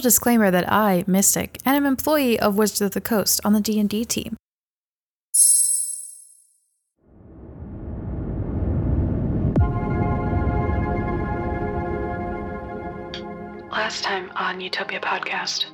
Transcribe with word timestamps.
Special 0.00 0.08
disclaimer 0.12 0.50
that 0.50 0.72
I, 0.72 1.04
Mystic, 1.06 1.58
am 1.66 1.84
an 1.84 1.84
employee 1.84 2.40
of 2.40 2.56
Wizards 2.56 2.80
of 2.80 2.92
the 2.92 3.02
Coast 3.02 3.38
on 3.44 3.52
the 3.52 3.60
D&D 3.60 4.06
team. 4.06 4.34
Last 13.70 14.02
time 14.02 14.30
on 14.36 14.62
Utopia 14.62 15.00
Podcast, 15.00 15.66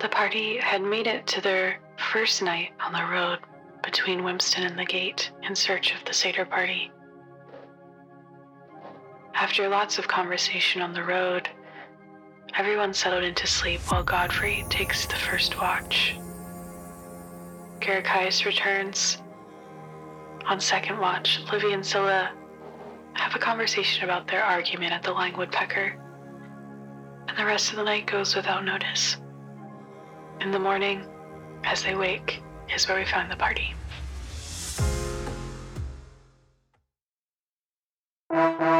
the 0.00 0.10
party 0.10 0.58
had 0.58 0.82
made 0.82 1.06
it 1.06 1.26
to 1.28 1.40
their 1.40 1.80
first 2.12 2.42
night 2.42 2.72
on 2.84 2.92
the 2.92 3.10
road 3.10 3.38
between 3.82 4.20
Wimston 4.20 4.66
and 4.66 4.78
the 4.78 4.84
gate 4.84 5.30
in 5.42 5.56
search 5.56 5.94
of 5.94 6.04
the 6.04 6.12
Satyr 6.12 6.44
party. 6.44 6.92
After 9.32 9.70
lots 9.70 9.98
of 9.98 10.06
conversation 10.06 10.82
on 10.82 10.92
the 10.92 11.02
road, 11.02 11.48
everyone 12.56 12.94
settled 12.94 13.24
into 13.24 13.46
sleep 13.46 13.80
while 13.90 14.02
Godfrey 14.02 14.64
takes 14.68 15.06
the 15.06 15.14
first 15.14 15.58
watch. 15.60 16.16
Garachaius 17.80 18.44
returns. 18.44 19.18
On 20.46 20.60
second 20.60 20.98
watch, 20.98 21.40
Livy 21.52 21.72
and 21.72 21.84
Scylla 21.84 22.30
have 23.14 23.34
a 23.34 23.38
conversation 23.38 24.04
about 24.04 24.26
their 24.26 24.42
argument 24.42 24.92
at 24.92 25.02
the 25.02 25.12
Lying 25.12 25.36
Woodpecker, 25.36 25.96
and 27.28 27.36
the 27.36 27.44
rest 27.44 27.70
of 27.70 27.76
the 27.76 27.84
night 27.84 28.06
goes 28.06 28.34
without 28.34 28.64
notice. 28.64 29.16
In 30.40 30.50
the 30.50 30.58
morning, 30.58 31.04
as 31.64 31.82
they 31.82 31.94
wake, 31.94 32.42
is 32.74 32.88
where 32.88 32.98
we 32.98 33.04
find 33.04 33.30
the 33.30 33.36
party. 33.36 33.74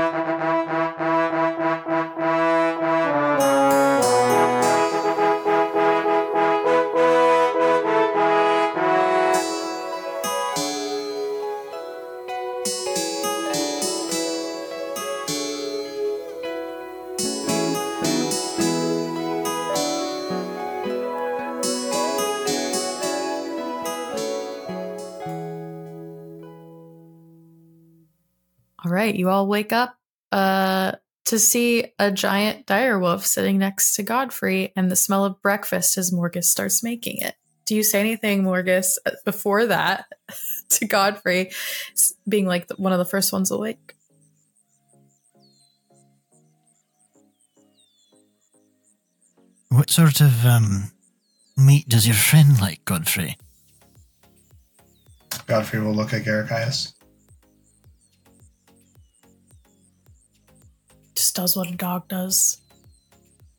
you 29.19 29.29
all 29.29 29.47
wake 29.49 29.73
up 29.73 29.97
uh, 30.33 30.93
to 31.27 31.39
see 31.39 31.93
a 31.99 32.11
giant 32.11 32.67
dire 32.67 32.99
wolf 32.99 33.27
sitting 33.27 33.59
next 33.59 33.97
to 33.97 34.03
Godfrey 34.03 34.73
and 34.77 34.91
the 34.91 34.97
smell 34.97 35.25
of 35.25 35.43
breakfast 35.43 35.99
as 35.99 36.13
Morgus 36.13 36.45
starts 36.45 36.83
making 36.83 37.19
it. 37.19 37.35
Do 37.67 37.75
you 37.75 37.83
say 37.83 38.01
anything, 38.01 38.45
Morgus, 38.45 38.97
uh, 39.05 39.11
before 39.25 39.67
that 39.67 40.07
to 40.71 40.87
Godfrey, 40.87 41.51
being 42.29 42.47
like 42.47 42.71
one 42.77 42.93
of 42.93 42.99
the 42.99 43.05
first 43.05 43.33
ones 43.33 43.51
awake? 43.51 43.95
What 49.69 49.91
sort 49.91 50.23
of 50.23 50.47
um, 50.47 50.93
meat 51.57 51.89
does 51.89 52.07
your 52.07 52.17
friend 52.17 52.59
like, 52.59 52.85
Godfrey? 52.87 53.37
Godfrey 55.47 55.81
will 55.81 55.95
look 55.95 56.15
at 56.15 56.25
Garachaius. 56.25 56.95
Just 61.19 61.35
does 61.35 61.57
what 61.57 61.69
a 61.69 61.75
dog 61.75 62.07
does. 62.07 62.59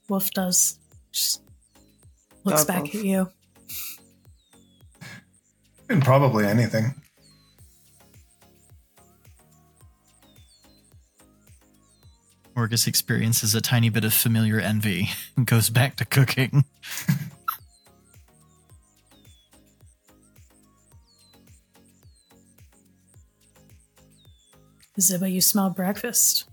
Wolf 0.08 0.32
does. 0.32 0.80
Just 1.12 1.42
looks 2.46 2.64
Dog 2.64 2.68
back 2.70 2.84
wolf. 2.84 2.96
at 2.96 3.04
you. 3.04 3.30
And 5.90 6.02
probably 6.02 6.46
anything. 6.46 6.96
Morgus 12.56 12.88
experiences 12.88 13.54
a 13.54 13.60
tiny 13.60 13.90
bit 13.90 14.06
of 14.06 14.14
familiar 14.14 14.62
envy 14.62 15.10
and 15.36 15.46
goes 15.46 15.70
back 15.70 15.98
to 15.98 16.06
cooking. 16.06 16.64
Ziba, 24.98 25.30
you 25.30 25.42
smell 25.42 25.70
breakfast? 25.70 26.49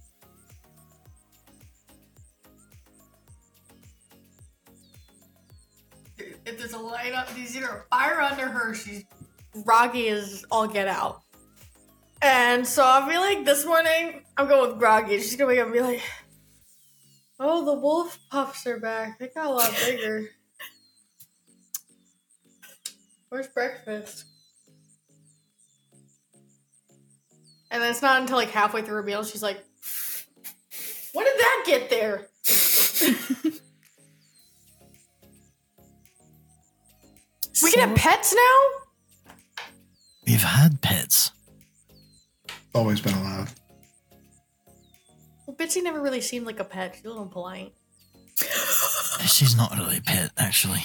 If 6.46 6.58
there's 6.58 6.74
a 6.74 6.78
light 6.78 7.12
up, 7.12 7.28
there's 7.34 7.56
either 7.56 7.86
fire 7.90 8.20
under 8.20 8.48
her, 8.48 8.72
she's 8.72 9.04
groggy 9.64 10.08
as 10.08 10.44
all 10.48 10.68
get 10.68 10.86
out. 10.86 11.22
And 12.22 12.64
so 12.64 12.84
I 12.86 13.06
feel 13.10 13.20
like 13.20 13.44
this 13.44 13.66
morning 13.66 14.22
I'm 14.36 14.46
going 14.46 14.70
with 14.70 14.78
groggy. 14.78 15.18
She's 15.18 15.34
gonna 15.34 15.48
wake 15.48 15.58
up 15.58 15.66
and 15.66 15.72
be 15.72 15.80
like, 15.80 16.02
"Oh, 17.40 17.64
the 17.64 17.72
wolf 17.72 18.18
pups 18.30 18.64
are 18.66 18.78
back. 18.78 19.18
They 19.18 19.26
got 19.26 19.46
a 19.46 19.50
lot 19.50 19.74
bigger. 19.84 20.30
Where's 23.28 23.48
breakfast?" 23.48 24.24
And 27.72 27.82
then 27.82 27.90
it's 27.90 28.02
not 28.02 28.20
until 28.20 28.36
like 28.36 28.50
halfway 28.50 28.82
through 28.82 28.94
her 28.94 29.02
meal 29.02 29.24
she's 29.24 29.42
like, 29.42 29.64
"When 31.12 31.26
did 31.26 31.38
that 31.38 31.64
get 31.66 31.90
there?" 31.90 32.28
can 37.76 37.88
have 37.88 37.98
pets 37.98 38.34
now. 38.34 39.32
We've 40.26 40.42
had 40.42 40.80
pets. 40.80 41.32
Always 42.74 43.00
been 43.00 43.14
allowed. 43.14 43.48
Well, 45.46 45.56
Bitsy 45.56 45.82
never 45.82 46.00
really 46.00 46.20
seemed 46.20 46.46
like 46.46 46.60
a 46.60 46.64
pet. 46.64 46.94
She's 46.96 47.04
a 47.04 47.08
little 47.08 47.26
polite. 47.26 47.72
She's 49.26 49.56
not 49.56 49.76
really 49.76 49.98
a 49.98 50.02
pet, 50.02 50.30
actually. 50.36 50.82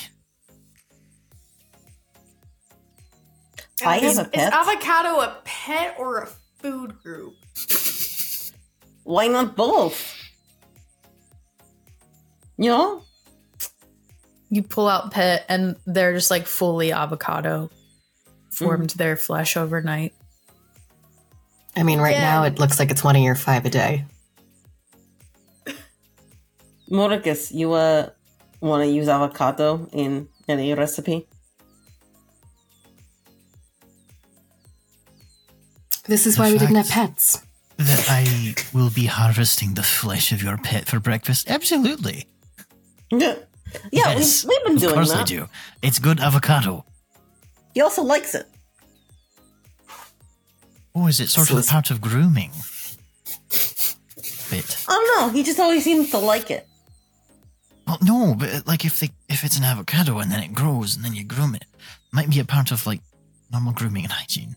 I 3.83 3.97
is, 3.99 4.17
have 4.17 4.27
a 4.27 4.29
pet. 4.29 4.47
Is 4.47 4.53
avocado 4.53 5.19
a 5.21 5.41
pet 5.43 5.95
or 5.97 6.19
a 6.19 6.27
food 6.27 7.01
group? 7.01 7.33
Why 9.03 9.27
not 9.27 9.55
both? 9.55 10.15
You 12.57 12.69
know? 12.69 13.03
You 14.53 14.61
pull 14.61 14.87
out 14.89 15.11
pet 15.11 15.45
and 15.47 15.77
they're 15.87 16.13
just 16.13 16.29
like 16.29 16.45
fully 16.45 16.91
avocado 16.91 17.69
formed 18.51 18.89
their 18.91 19.15
flesh 19.15 19.55
overnight. 19.55 20.13
I 21.73 21.83
mean, 21.83 21.99
right 22.01 22.15
Yeah. 22.17 22.21
now 22.21 22.43
it 22.43 22.59
looks 22.59 22.77
like 22.77 22.91
it's 22.91 23.01
one 23.03 23.15
of 23.15 23.21
your 23.23 23.35
five 23.35 23.65
a 23.65 23.69
day. 23.69 24.03
Morgus, 26.91 27.51
you 27.53 27.71
uh 27.71 28.09
want 28.59 28.83
to 28.83 28.91
use 28.91 29.07
avocado 29.07 29.87
in 29.93 30.27
any 30.49 30.73
recipe? 30.73 31.27
This 36.05 36.25
is 36.27 36.35
The 36.35 36.41
why 36.41 36.51
we 36.51 36.57
didn't 36.57 36.75
have 36.75 36.89
pets. 36.89 37.39
That 37.77 38.05
I 38.09 38.53
will 38.73 38.89
be 38.89 39.05
harvesting 39.05 39.73
the 39.75 39.83
flesh 39.83 40.31
of 40.31 40.43
your 40.43 40.57
pet 40.57 40.87
for 40.87 40.99
breakfast? 40.99 41.49
Absolutely. 41.49 42.27
Yeah, 43.11 43.35
yeah 43.91 44.13
yes, 44.13 44.43
we've, 44.45 44.49
we've 44.57 44.65
been 44.67 44.75
doing 44.77 44.95
that. 44.95 45.01
of 45.01 45.07
course 45.07 45.11
that. 45.11 45.21
I 45.21 45.23
do. 45.23 45.47
It's 45.81 45.99
good 45.99 46.19
avocado. 46.19 46.85
He 47.73 47.81
also 47.81 48.03
likes 48.03 48.35
it. 48.35 48.47
Oh, 50.93 51.07
is 51.07 51.19
it 51.21 51.29
sort 51.29 51.47
So 51.47 51.57
of 51.57 51.67
part 51.67 51.89
of 51.91 52.01
grooming? 52.01 52.51
Bit. 54.49 54.83
I 54.89 54.91
don't 54.91 55.21
know. 55.21 55.29
He 55.33 55.43
just 55.43 55.59
always 55.59 55.83
seems 55.85 56.09
to 56.11 56.17
like 56.17 56.51
it. 56.51 56.67
Well, 57.87 57.97
no, 58.03 58.35
but 58.37 58.49
uh, 58.53 58.61
like 58.65 58.83
if 58.83 58.99
they 58.99 59.09
if 59.29 59.45
it's 59.45 59.57
an 59.57 59.63
avocado 59.63 60.19
and 60.19 60.29
then 60.31 60.43
it 60.43 60.53
grows 60.53 60.95
and 60.95 61.05
then 61.05 61.13
you 61.13 61.23
groom 61.23 61.55
it, 61.55 61.63
might 62.11 62.29
be 62.29 62.39
a 62.41 62.45
part 62.45 62.71
of 62.71 62.85
like 62.85 62.99
normal 63.51 63.71
grooming 63.71 64.03
and 64.03 64.11
hygiene. 64.11 64.55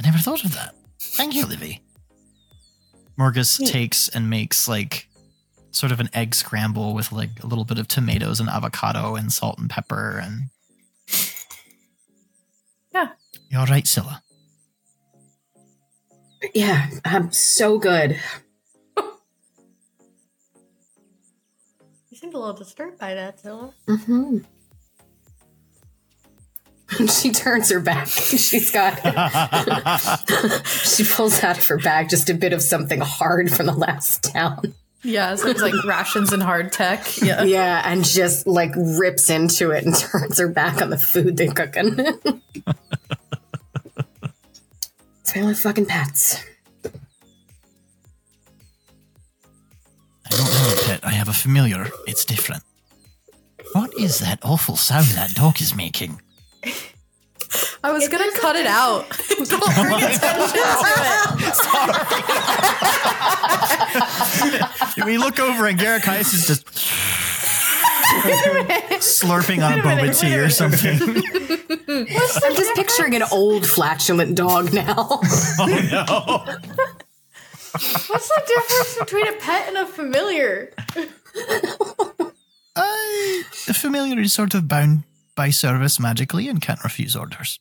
I 0.00 0.06
never 0.06 0.18
thought 0.18 0.44
of 0.44 0.54
that. 0.54 0.74
Thank 0.98 1.34
you, 1.34 1.44
Livy. 1.46 1.82
Morgus 3.18 3.58
Hmm. 3.58 3.66
takes 3.66 4.08
and 4.08 4.30
makes 4.30 4.66
like 4.66 5.06
sort 5.74 5.92
of 5.92 6.00
an 6.00 6.08
egg 6.14 6.34
scramble 6.34 6.94
with 6.94 7.12
like 7.12 7.42
a 7.42 7.46
little 7.46 7.64
bit 7.64 7.78
of 7.78 7.88
tomatoes 7.88 8.40
and 8.40 8.48
avocado 8.48 9.14
and 9.16 9.32
salt 9.32 9.58
and 9.58 9.68
pepper 9.68 10.20
and. 10.22 10.50
Yeah. 12.92 13.08
you're 13.50 13.60
all 13.60 13.66
right, 13.66 13.86
Scylla? 13.86 14.22
Yeah, 16.54 16.88
I'm 17.04 17.32
so 17.32 17.78
good. 17.78 18.20
You 22.10 22.16
seemed 22.16 22.34
a 22.34 22.38
little 22.38 22.54
disturbed 22.54 22.98
by 22.98 23.14
that, 23.14 23.40
Scylla. 23.40 23.74
hmm 23.88 24.38
she 27.08 27.32
turns 27.32 27.70
her 27.70 27.80
back. 27.80 28.06
She's 28.08 28.70
got. 28.70 28.94
she 30.66 31.04
pulls 31.04 31.42
out 31.42 31.58
of 31.58 31.66
her 31.66 31.78
bag 31.78 32.08
just 32.08 32.30
a 32.30 32.34
bit 32.34 32.52
of 32.52 32.62
something 32.62 33.00
hard 33.00 33.50
from 33.50 33.66
the 33.66 33.72
last 33.72 34.22
town. 34.22 34.74
Yeah, 35.04 35.34
so 35.34 35.48
it's 35.48 35.60
like 35.60 35.74
rations 35.84 36.32
and 36.32 36.42
hardtack. 36.42 37.22
Yeah. 37.22 37.42
Yeah, 37.42 37.82
and 37.84 38.04
just 38.04 38.46
like 38.46 38.72
rips 38.74 39.28
into 39.28 39.70
it 39.70 39.84
and 39.84 39.94
turns 39.98 40.38
her 40.38 40.48
back 40.48 40.80
on 40.80 40.90
the 40.90 40.98
food 40.98 41.36
they're 41.36 41.52
cooking. 41.52 41.94
it's 45.20 45.32
family 45.32 45.54
fucking 45.54 45.86
pets. 45.86 46.42
I 50.26 50.30
don't 50.30 50.52
have 50.52 50.72
a 50.72 50.82
pet. 50.84 51.00
I 51.04 51.10
have 51.10 51.28
a 51.28 51.32
familiar. 51.34 51.86
It's 52.06 52.24
different. 52.24 52.62
What 53.72 53.92
is 53.98 54.20
that 54.20 54.38
awful 54.42 54.76
sound 54.76 55.06
that 55.08 55.34
dog 55.34 55.60
is 55.60 55.74
making? 55.76 56.20
I 57.82 57.92
was 57.92 58.08
gonna 58.08 58.32
cut 58.32 58.56
it 58.56 58.66
out. 58.66 59.08
Don't 59.28 59.74
bring 59.74 60.02
attention 60.02 60.22
to 60.22 61.04
it. 64.98 65.04
we 65.04 65.18
look 65.18 65.38
over 65.38 65.66
and 65.66 65.78
Garakias 65.78 66.32
is 66.34 66.46
just 66.46 66.66
slurping 69.04 69.64
on 69.64 69.78
a 69.78 69.82
boba 69.82 70.18
tea 70.18 70.36
or 70.36 70.48
something. 70.50 70.98
I'm 71.88 72.54
just 72.54 72.74
picturing 72.74 73.14
an 73.14 73.22
old 73.30 73.66
flatulent 73.66 74.36
dog 74.36 74.72
now. 74.72 74.94
oh 74.98 75.66
no! 75.90 76.44
What's 77.72 78.28
the 78.28 78.42
difference 78.46 78.98
between 78.98 79.26
a 79.28 79.32
pet 79.32 79.68
and 79.68 79.76
a 79.76 79.86
familiar? 79.86 80.72
I, 82.76 83.42
the 83.66 83.74
familiar 83.74 84.20
is 84.20 84.32
sort 84.32 84.54
of 84.54 84.68
bound 84.68 85.02
by 85.34 85.50
service 85.50 85.98
magically 86.00 86.48
and 86.48 86.60
can't 86.60 86.82
refuse 86.84 87.14
orders. 87.16 87.58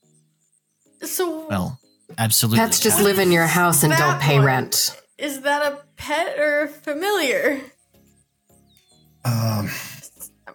So 1.04 1.48
Well, 1.48 1.80
absolutely. 2.18 2.60
Pets 2.60 2.80
just 2.80 2.98
can't. 2.98 3.06
live 3.06 3.20
in 3.20 3.32
your 3.32 3.48
house 3.48 3.84
and 3.84 3.92
That 3.92 4.00
don't 4.00 4.22
pay 4.22 4.38
one. 4.38 4.46
rent. 4.46 5.00
is 5.18 5.42
that 5.42 5.62
a 5.62 5.80
pet 5.98 6.38
or 6.40 6.64
a 6.64 6.68
familiar? 6.68 7.62
Um, 9.26 9.70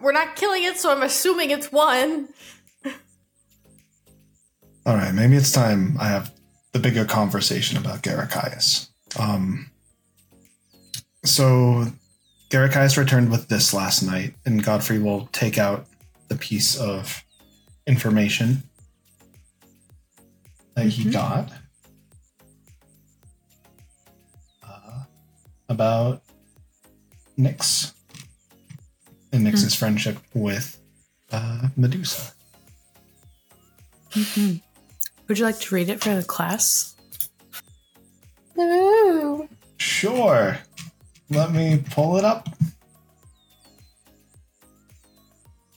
We're 0.01 0.11
not 0.11 0.35
killing 0.35 0.63
it, 0.63 0.77
so 0.77 0.91
I'm 0.91 1.01
assuming 1.03 1.49
it's 1.51 1.71
one. 1.71 2.29
all 4.85 4.95
right, 4.95 5.13
maybe 5.13 5.35
it's 5.35 5.51
time 5.51 5.97
I 5.99 6.07
have 6.07 6.31
the 6.71 6.79
bigger 6.79 7.05
conversation 7.05 7.77
about 7.77 8.01
Garakias. 8.03 8.89
Um, 9.19 9.69
so 11.25 11.87
Garakias 12.49 12.97
returned 12.97 13.29
with 13.31 13.47
this 13.49 13.73
last 13.73 14.01
night, 14.03 14.35
and 14.45 14.63
Godfrey 14.63 14.99
will 14.99 15.27
take 15.31 15.57
out 15.57 15.85
the 16.29 16.35
piece 16.35 16.79
of 16.79 17.23
information 17.85 18.63
that 20.75 20.85
he 20.85 21.09
got 21.09 21.51
uh, 24.63 25.03
about 25.67 26.21
Nyx 27.37 27.93
and 29.31 29.45
Nyx's 29.45 29.75
friendship 29.75 30.17
with 30.33 30.79
uh, 31.31 31.67
Medusa. 31.75 32.33
Would 34.15 35.37
you 35.37 35.45
like 35.45 35.59
to 35.59 35.75
read 35.75 35.89
it 35.89 36.01
for 36.01 36.15
the 36.15 36.23
class? 36.23 36.95
Sure. 39.77 40.57
Let 41.29 41.51
me 41.51 41.83
pull 41.91 42.17
it 42.17 42.25
up. 42.25 42.49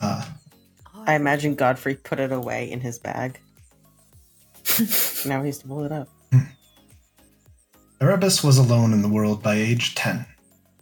Uh, 0.00 0.25
I 1.06 1.14
imagine 1.14 1.54
Godfrey 1.54 1.96
put 1.96 2.20
it 2.20 2.32
away 2.32 2.70
in 2.70 2.81
his 2.81 2.99
bag. 2.99 3.38
now 5.26 5.40
he 5.40 5.46
has 5.46 5.58
to 5.58 5.66
pull 5.66 5.84
it 5.84 5.93
up. 5.93 6.08
Erebus 8.00 8.43
was 8.43 8.58
alone 8.58 8.93
in 8.93 9.00
the 9.00 9.08
world 9.08 9.44
by 9.44 9.54
age 9.54 9.94
10. 9.94 10.26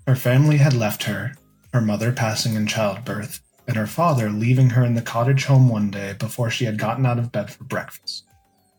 Her 0.06 0.16
family 0.16 0.56
had 0.56 0.72
left 0.72 1.02
her, 1.02 1.34
her 1.74 1.80
mother 1.82 2.12
passing 2.12 2.54
in 2.54 2.66
childbirth, 2.66 3.40
and 3.66 3.76
her 3.76 3.86
father 3.86 4.30
leaving 4.30 4.70
her 4.70 4.84
in 4.84 4.94
the 4.94 5.02
cottage 5.02 5.44
home 5.44 5.68
one 5.68 5.90
day 5.90 6.14
before 6.18 6.50
she 6.50 6.64
had 6.64 6.78
gotten 6.78 7.04
out 7.04 7.18
of 7.18 7.30
bed 7.30 7.50
for 7.50 7.64
breakfast. 7.64 8.24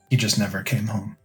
He 0.09 0.17
just 0.17 0.39
never 0.39 0.63
came 0.63 0.87
home. 0.87 1.17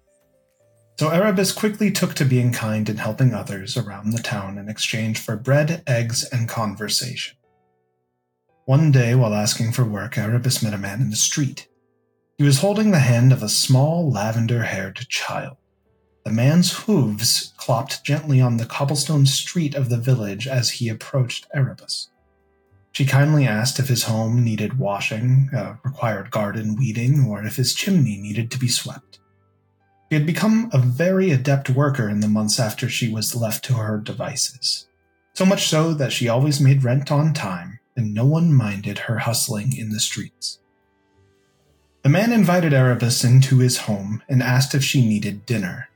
So 1.01 1.09
Erebus 1.09 1.53
quickly 1.53 1.91
took 1.91 2.13
to 2.15 2.25
being 2.25 2.53
kind 2.53 2.89
and 2.89 3.01
helping 3.01 3.33
others 3.33 3.79
around 3.79 4.13
the 4.13 4.23
town 4.23 4.59
in 4.59 4.69
exchange 4.69 5.19
for 5.19 5.37
bread, 5.37 5.83
eggs, 5.87 6.23
and 6.25 6.49
conversation. 6.49 7.37
One 8.67 8.91
day, 8.91 9.15
while 9.15 9.33
asking 9.33 9.71
for 9.71 9.85
work, 9.85 10.19
Erebus 10.19 10.61
met 10.61 10.75
a 10.75 10.79
man 10.79 11.01
in 11.01 11.11
the 11.11 11.17
street. 11.17 11.69
He 12.37 12.43
was 12.43 12.59
holding 12.59 12.91
the 12.91 12.99
hand 12.99 13.33
of 13.33 13.45
a 13.45 13.49
small, 13.49 14.11
lavender 14.11 14.65
haired 14.65 15.07
child. 15.09 15.57
The 16.25 16.33
man's 16.33 16.73
hooves 16.73 17.55
clopped 17.61 18.03
gently 18.03 18.41
on 18.41 18.57
the 18.57 18.67
cobblestone 18.67 19.25
street 19.27 19.77
of 19.77 19.89
the 19.89 19.99
village 19.99 20.49
as 20.49 20.71
he 20.71 20.89
approached 20.89 21.47
Erebus. 21.55 22.11
She 22.91 23.07
kindly 23.07 23.47
asked 23.47 23.79
if 23.79 23.87
his 23.87 24.03
home 24.03 24.43
needed 24.43 24.81
washing, 24.81 25.49
uh, 25.57 25.77
required 25.85 26.33
garden 26.33 26.75
weeding, 26.75 27.25
or 27.25 27.45
if 27.45 27.55
his 27.55 27.73
chimney 27.73 28.17
needed 28.17 28.51
to 28.51 28.59
be 28.59 28.67
swept. 28.67 29.21
She 30.11 30.19
had 30.19 30.27
become 30.27 30.71
a 30.73 30.79
very 30.79 31.31
adept 31.31 31.71
worker 31.71 32.09
in 32.09 32.19
the 32.19 32.27
months 32.27 32.59
after 32.59 32.89
she 32.89 33.13
was 33.13 33.37
left 33.37 33.65
to 33.67 33.75
her 33.75 33.99
devices. 33.99 34.89
So 35.35 35.47
much 35.47 35.69
so 35.69 35.95
that 35.95 36.13
she 36.13 36.29
always 36.29 36.61
made 36.61 36.83
rent 36.83 37.13
on 37.13 37.33
time, 37.33 37.79
and 37.97 38.13
no 38.13 38.27
one 38.27 38.53
minded 38.53 38.99
her 38.99 39.19
hustling 39.19 39.77
in 39.77 39.91
the 39.91 40.01
streets. 40.01 40.59
The 42.03 42.09
man 42.09 42.33
invited 42.33 42.73
Erebus 42.73 43.25
into 43.25 43.59
his 43.59 43.79
home 43.79 44.23
and 44.29 44.43
asked 44.43 44.75
if 44.75 44.85
she 44.85 45.07
needed 45.07 45.47
dinner. 45.47 45.89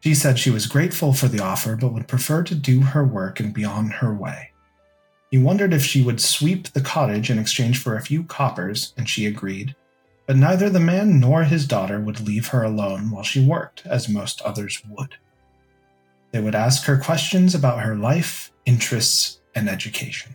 She 0.00 0.14
said 0.14 0.38
she 0.38 0.50
was 0.50 0.66
grateful 0.66 1.12
for 1.12 1.28
the 1.28 1.42
offer 1.42 1.76
but 1.76 1.92
would 1.92 2.08
prefer 2.08 2.42
to 2.44 2.54
do 2.54 2.80
her 2.80 3.04
work 3.04 3.38
and 3.38 3.52
be 3.52 3.64
on 3.64 3.90
her 3.90 4.14
way. 4.14 4.52
He 5.30 5.38
wondered 5.38 5.74
if 5.74 5.84
she 5.84 6.02
would 6.02 6.20
sweep 6.20 6.68
the 6.68 6.80
cottage 6.80 7.30
in 7.30 7.38
exchange 7.38 7.80
for 7.80 7.96
a 7.96 8.02
few 8.02 8.24
coppers, 8.24 8.94
and 8.96 9.08
she 9.08 9.26
agreed. 9.26 9.76
But 10.26 10.36
neither 10.36 10.70
the 10.70 10.80
man 10.80 11.20
nor 11.20 11.44
his 11.44 11.66
daughter 11.66 12.00
would 12.00 12.26
leave 12.26 12.48
her 12.48 12.62
alone 12.62 13.10
while 13.10 13.22
she 13.22 13.44
worked, 13.44 13.86
as 13.86 14.08
most 14.08 14.40
others 14.42 14.82
would. 14.88 15.16
They 16.32 16.40
would 16.40 16.54
ask 16.54 16.84
her 16.84 16.96
questions 16.96 17.54
about 17.54 17.80
her 17.80 17.94
life, 17.94 18.52
interests, 18.64 19.40
and 19.54 19.68
education. 19.68 20.34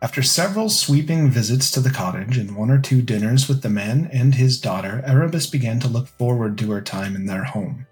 After 0.00 0.22
several 0.22 0.68
sweeping 0.68 1.28
visits 1.28 1.72
to 1.72 1.80
the 1.80 1.90
cottage 1.90 2.38
and 2.38 2.54
one 2.54 2.70
or 2.70 2.78
two 2.78 3.02
dinners 3.02 3.48
with 3.48 3.62
the 3.62 3.68
man 3.68 4.08
and 4.12 4.36
his 4.36 4.60
daughter, 4.60 5.02
Erebus 5.04 5.48
began 5.48 5.80
to 5.80 5.88
look 5.88 6.06
forward 6.06 6.56
to 6.58 6.70
her 6.70 6.80
time 6.80 7.16
in 7.16 7.26
their 7.26 7.42
home. 7.42 7.86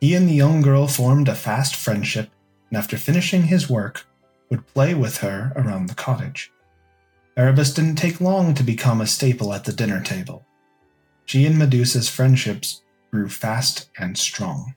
He 0.00 0.14
and 0.14 0.28
the 0.28 0.34
young 0.34 0.62
girl 0.62 0.86
formed 0.86 1.28
a 1.28 1.34
fast 1.34 1.74
friendship, 1.74 2.30
and 2.70 2.78
after 2.78 2.96
finishing 2.96 3.44
his 3.44 3.68
work, 3.68 4.06
would 4.48 4.68
play 4.68 4.94
with 4.94 5.18
her 5.18 5.52
around 5.56 5.88
the 5.88 5.96
cottage. 5.96 6.52
Erebus 7.36 7.74
didn't 7.74 7.96
take 7.96 8.20
long 8.20 8.54
to 8.54 8.62
become 8.62 9.00
a 9.00 9.06
staple 9.06 9.52
at 9.52 9.64
the 9.64 9.72
dinner 9.72 10.00
table. 10.00 10.46
She 11.24 11.44
and 11.46 11.58
Medusa's 11.58 12.08
friendships 12.08 12.82
grew 13.10 13.28
fast 13.28 13.90
and 13.98 14.16
strong. 14.16 14.76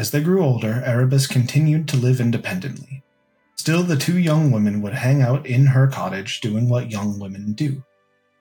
As 0.00 0.10
they 0.10 0.20
grew 0.20 0.42
older, 0.42 0.82
Erebus 0.84 1.28
continued 1.28 1.86
to 1.88 1.96
live 1.96 2.20
independently. 2.20 3.04
Still, 3.58 3.82
the 3.82 3.96
two 3.96 4.18
young 4.18 4.50
women 4.50 4.80
would 4.82 4.94
hang 4.94 5.20
out 5.20 5.44
in 5.46 5.66
her 5.66 5.88
cottage 5.88 6.40
doing 6.40 6.68
what 6.68 6.90
young 6.90 7.18
women 7.18 7.52
do 7.52 7.82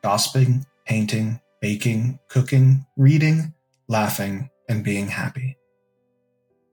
gossiping, 0.03 0.65
painting, 0.85 1.41
baking, 1.59 2.19
cooking, 2.29 2.85
reading, 2.95 3.53
laughing, 3.89 4.49
and 4.69 4.83
being 4.83 5.07
happy. 5.07 5.57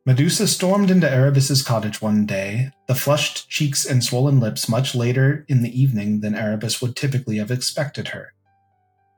Medusa 0.07 0.47
stormed 0.47 0.91
into 0.91 1.11
Erebus's 1.11 1.63
cottage 1.63 2.03
one 2.03 2.27
day, 2.27 2.71
the 2.87 2.95
flushed 2.95 3.49
cheeks 3.49 3.87
and 3.87 4.05
swollen 4.05 4.39
lips 4.39 4.69
much 4.69 4.95
later 4.95 5.47
in 5.49 5.63
the 5.63 5.81
evening 5.81 6.21
than 6.21 6.35
Erebus 6.35 6.83
would 6.83 6.95
typically 6.95 7.39
have 7.39 7.51
expected 7.51 8.09
her. 8.09 8.35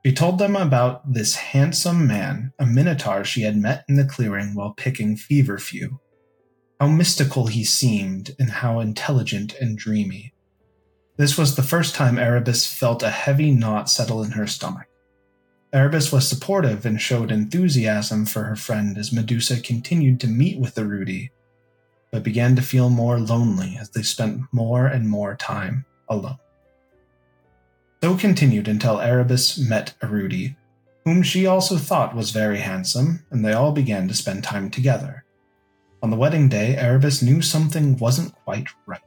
She 0.05 0.13
told 0.13 0.39
them 0.39 0.55
about 0.55 1.13
this 1.13 1.35
handsome 1.35 2.07
man, 2.07 2.53
a 2.57 2.65
minotaur 2.65 3.25
she 3.25 3.41
had 3.41 3.57
met 3.57 3.83
in 3.89 3.95
the 3.95 4.05
clearing 4.05 4.55
while 4.55 4.71
picking 4.71 5.17
feverfew. 5.17 5.99
How 6.79 6.87
mystical 6.87 7.47
he 7.47 7.63
seemed, 7.63 8.35
and 8.37 8.51
how 8.51 8.79
intelligent 8.79 9.55
and 9.55 9.77
dreamy. 9.77 10.33
This 11.17 11.35
was 11.37 11.55
the 11.55 11.63
first 11.63 11.95
time 11.95 12.19
Erebus 12.19 12.71
felt 12.71 13.01
a 13.01 13.09
heavy 13.09 13.51
knot 13.51 13.89
settle 13.89 14.23
in 14.23 14.31
her 14.31 14.45
stomach. 14.45 14.87
Erebus 15.73 16.11
was 16.11 16.27
supportive 16.27 16.85
and 16.85 17.01
showed 17.01 17.31
enthusiasm 17.31 18.25
for 18.25 18.43
her 18.43 18.55
friend 18.55 18.97
as 18.97 19.11
Medusa 19.11 19.59
continued 19.59 20.19
to 20.19 20.27
meet 20.27 20.59
with 20.59 20.75
the 20.75 20.83
Arudi, 20.83 21.31
but 22.11 22.23
began 22.23 22.55
to 22.55 22.61
feel 22.61 22.89
more 22.89 23.19
lonely 23.19 23.77
as 23.79 23.89
they 23.89 24.03
spent 24.03 24.41
more 24.51 24.85
and 24.85 25.09
more 25.09 25.35
time 25.35 25.85
alone. 26.07 26.37
So 28.03 28.15
continued 28.15 28.67
until 28.67 29.01
Erebus 29.01 29.57
met 29.57 29.95
Arudi, 30.01 30.55
whom 31.03 31.23
she 31.23 31.47
also 31.47 31.77
thought 31.77 32.15
was 32.15 32.29
very 32.29 32.59
handsome, 32.59 33.25
and 33.31 33.43
they 33.43 33.53
all 33.53 33.71
began 33.71 34.07
to 34.07 34.13
spend 34.13 34.43
time 34.43 34.69
together. 34.69 35.23
On 36.03 36.09
the 36.11 36.17
wedding 36.17 36.47
day, 36.47 36.75
Erebus 36.75 37.21
knew 37.23 37.41
something 37.41 37.97
wasn't 37.97 38.35
quite 38.43 38.67
right. 38.85 39.01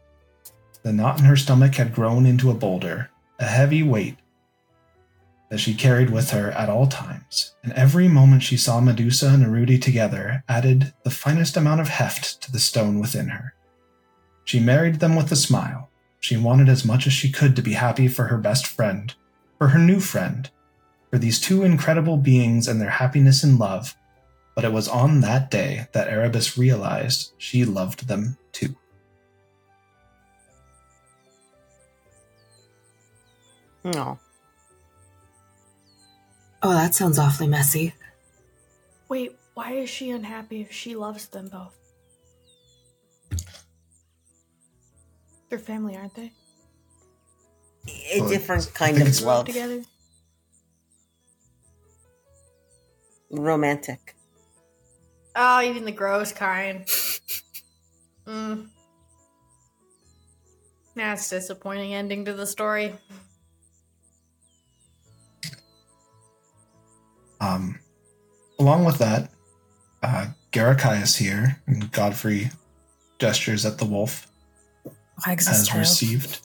The 0.82 0.92
knot 0.92 1.18
in 1.18 1.24
her 1.24 1.36
stomach 1.36 1.74
had 1.76 1.94
grown 1.94 2.26
into 2.26 2.50
a 2.50 2.54
boulder, 2.54 3.10
a 3.38 3.44
heavy 3.44 3.82
weight. 3.82 4.16
that 5.50 5.58
she 5.58 5.74
carried 5.74 6.10
with 6.10 6.30
her 6.30 6.52
at 6.52 6.68
all 6.68 6.86
times, 6.86 7.54
and 7.62 7.72
every 7.72 8.06
moment 8.08 8.42
she 8.42 8.56
saw 8.56 8.80
Medusa 8.80 9.28
and 9.28 9.44
Arudi 9.44 9.82
together 9.82 10.44
added 10.48 10.92
the 11.02 11.10
finest 11.10 11.56
amount 11.56 11.80
of 11.80 11.88
heft 11.88 12.40
to 12.40 12.52
the 12.52 12.60
stone 12.60 13.00
within 13.00 13.28
her. 13.28 13.52
She 14.44 14.60
married 14.60 15.00
them 15.00 15.16
with 15.16 15.30
a 15.32 15.36
smile. 15.36 15.90
She 16.20 16.36
wanted 16.36 16.68
as 16.68 16.84
much 16.84 17.06
as 17.06 17.12
she 17.12 17.32
could 17.32 17.56
to 17.56 17.62
be 17.62 17.72
happy 17.72 18.06
for 18.06 18.26
her 18.26 18.38
best 18.38 18.66
friend, 18.66 19.12
for 19.58 19.68
her 19.68 19.78
new 19.78 20.00
friend, 20.00 20.48
for 21.10 21.18
these 21.18 21.40
two 21.40 21.64
incredible 21.64 22.16
beings 22.16 22.68
and 22.68 22.80
their 22.80 22.90
happiness 22.90 23.42
and 23.42 23.58
love, 23.58 23.96
but 24.60 24.66
it 24.66 24.74
was 24.74 24.88
on 24.88 25.22
that 25.22 25.50
day 25.50 25.86
that 25.92 26.08
Erebus 26.08 26.58
realized 26.58 27.32
she 27.38 27.64
loved 27.64 28.08
them 28.08 28.36
too. 28.52 28.76
No. 33.82 34.18
Oh, 36.62 36.72
that 36.74 36.94
sounds 36.94 37.18
awfully 37.18 37.48
messy. 37.48 37.94
Wait, 39.08 39.34
why 39.54 39.72
is 39.72 39.88
she 39.88 40.10
unhappy 40.10 40.60
if 40.60 40.70
she 40.70 40.94
loves 40.94 41.28
them 41.28 41.48
both? 41.48 41.74
They're 45.48 45.58
family, 45.58 45.96
aren't 45.96 46.16
they? 46.16 46.32
A 48.12 48.28
different 48.28 48.74
kind 48.74 49.00
of 49.00 49.22
love. 49.22 49.46
Together? 49.46 49.84
Romantic. 53.30 54.16
Oh, 55.36 55.60
even 55.62 55.84
the 55.84 55.92
gross 55.92 56.32
kind. 56.32 56.84
mm. 58.26 58.66
That's 60.96 61.30
disappointing 61.30 61.94
ending 61.94 62.24
to 62.24 62.32
the 62.32 62.46
story. 62.46 62.92
Um, 67.40 67.78
along 68.58 68.84
with 68.84 68.98
that, 68.98 69.30
uh, 70.02 70.26
Garakai 70.52 71.02
is 71.02 71.16
here, 71.16 71.60
and 71.66 71.90
Godfrey 71.92 72.50
gestures 73.18 73.64
at 73.64 73.78
the 73.78 73.86
wolf. 73.86 74.26
Wags 75.26 75.46
his 75.46 75.56
has 75.56 75.68
tail. 75.68 75.78
received 75.78 76.40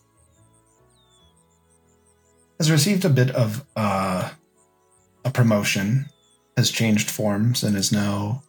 has 2.60 2.72
received 2.72 3.04
a 3.04 3.10
bit 3.10 3.32
of 3.32 3.66
uh, 3.76 4.30
a 5.26 5.32
promotion, 5.32 6.06
has 6.56 6.72
changed 6.72 7.10
forms, 7.10 7.64
and 7.64 7.76
is 7.76 7.92
now 7.92 8.44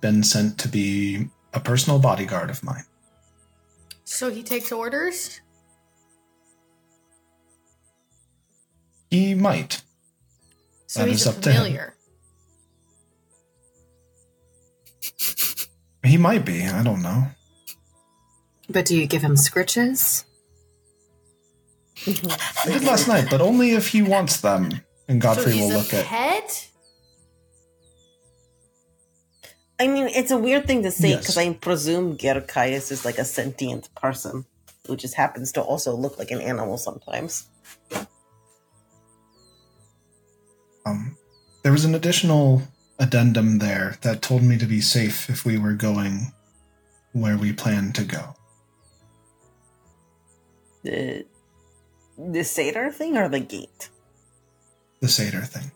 been 0.00 0.22
sent 0.22 0.58
to 0.60 0.68
be 0.68 1.28
a 1.52 1.60
personal 1.60 1.98
bodyguard 1.98 2.50
of 2.50 2.62
mine. 2.62 2.84
So 4.04 4.30
he 4.30 4.42
takes 4.42 4.70
orders? 4.72 5.40
He 9.10 9.34
might. 9.34 9.82
So 10.86 11.00
That 11.00 11.08
he's 11.08 11.22
is 11.22 11.26
a 11.26 11.30
up 11.30 11.42
to 11.42 11.50
him. 11.50 11.56
familiar. 11.56 11.94
He 16.04 16.16
might 16.16 16.44
be. 16.44 16.64
I 16.66 16.82
don't 16.82 17.02
know. 17.02 17.26
But 18.68 18.84
do 18.86 18.96
you 18.96 19.06
give 19.06 19.22
him 19.22 19.34
scritches? 19.34 20.24
I 22.06 22.66
did 22.66 22.84
last 22.84 23.08
night, 23.08 23.26
but 23.30 23.40
only 23.40 23.72
if 23.72 23.88
he 23.88 24.02
wants 24.02 24.40
them. 24.40 24.70
And 25.08 25.22
so 25.22 25.28
Godfrey 25.34 25.52
he's 25.52 25.62
will 25.70 25.76
a 25.76 25.78
look 25.78 25.94
at. 25.94 26.04
pet? 26.06 26.70
I 29.78 29.88
mean, 29.88 30.08
it's 30.08 30.30
a 30.30 30.38
weird 30.38 30.66
thing 30.66 30.82
to 30.84 30.90
say 30.90 31.10
Yes. 31.10 31.20
because 31.20 31.36
I 31.36 31.52
presume 31.52 32.16
Gerkaius 32.16 32.90
is 32.90 33.04
like 33.04 33.18
a 33.18 33.24
sentient 33.24 33.94
person 33.94 34.46
who 34.86 34.96
just 34.96 35.14
happens 35.14 35.52
to 35.52 35.60
also 35.60 35.94
look 35.94 36.18
like 36.18 36.30
an 36.30 36.40
animal 36.40 36.78
sometimes. 36.78 37.46
Um, 40.86 41.16
there 41.62 41.72
was 41.72 41.84
an 41.84 41.94
additional 41.94 42.62
addendum 42.98 43.58
there 43.58 43.98
that 44.02 44.22
told 44.22 44.42
me 44.42 44.56
to 44.56 44.66
be 44.66 44.80
safe 44.80 45.28
if 45.28 45.44
we 45.44 45.58
were 45.58 45.74
going 45.74 46.32
where 47.12 47.36
we 47.36 47.52
planned 47.52 47.94
to 47.96 48.04
go. 48.04 48.34
The 50.84 51.26
the 52.16 52.44
satyr 52.44 52.90
thing 52.90 53.18
or 53.18 53.28
the 53.28 53.40
gate? 53.40 53.90
The 55.00 55.08
satyr 55.08 55.42
thing. 55.42 55.70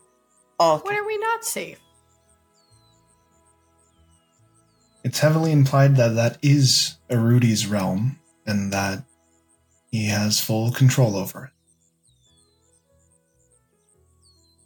Oh, 0.59 0.75
okay. 0.75 0.87
When 0.87 0.95
are 0.97 1.05
we 1.05 1.17
not 1.17 1.43
safe? 1.43 1.77
It's 5.03 5.19
heavily 5.19 5.51
implied 5.51 5.95
that 5.95 6.15
that 6.15 6.37
is 6.41 6.97
Arudi's 7.09 7.65
realm 7.65 8.19
and 8.45 8.71
that 8.71 9.03
he 9.91 10.07
has 10.07 10.39
full 10.39 10.71
control 10.71 11.15
over 11.15 11.45
it. 11.45 11.51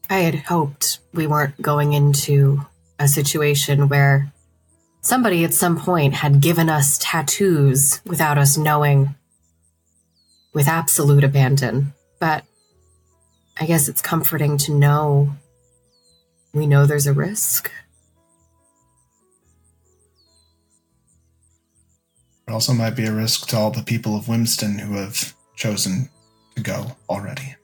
I 0.10 0.20
had 0.20 0.36
hoped 0.36 1.00
we 1.14 1.26
weren't 1.26 1.60
going 1.62 1.94
into 1.94 2.62
a 3.00 3.08
situation 3.08 3.88
where 3.88 4.32
somebody 5.02 5.44
at 5.44 5.54
some 5.54 5.80
point 5.80 6.14
had 6.14 6.42
given 6.42 6.70
us 6.70 6.98
tattoos 7.02 8.02
without 8.06 8.38
us 8.38 8.58
knowing 8.58 9.16
with 10.54 10.68
absolute 10.68 11.24
abandon. 11.24 11.94
But 12.20 12.44
I 13.60 13.66
guess 13.66 13.88
it's 13.88 14.02
comforting 14.02 14.58
to 14.60 14.74
know 14.74 15.36
we 16.54 16.68
know 16.68 16.86
there's 16.86 17.08
a 17.08 17.14
risk. 17.14 17.72
It 22.48 22.52
also 22.52 22.74
might 22.74 22.96
be 22.96 23.06
a 23.06 23.12
risk 23.12 23.48
to 23.50 23.58
all 23.58 23.72
the 23.72 23.82
people 23.84 24.16
of 24.16 24.26
Wimston 24.26 24.80
who 24.80 24.96
have 24.98 25.34
chosen 25.56 26.10
to 26.56 26.62
go 26.62 26.96
already. 27.10 27.56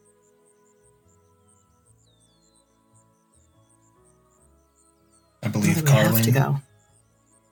I 5.43 5.47
believe 5.47 5.83
Then 5.85 5.85
we 5.85 6.15
have 6.17 6.21
to 6.23 6.31
go. 6.31 6.61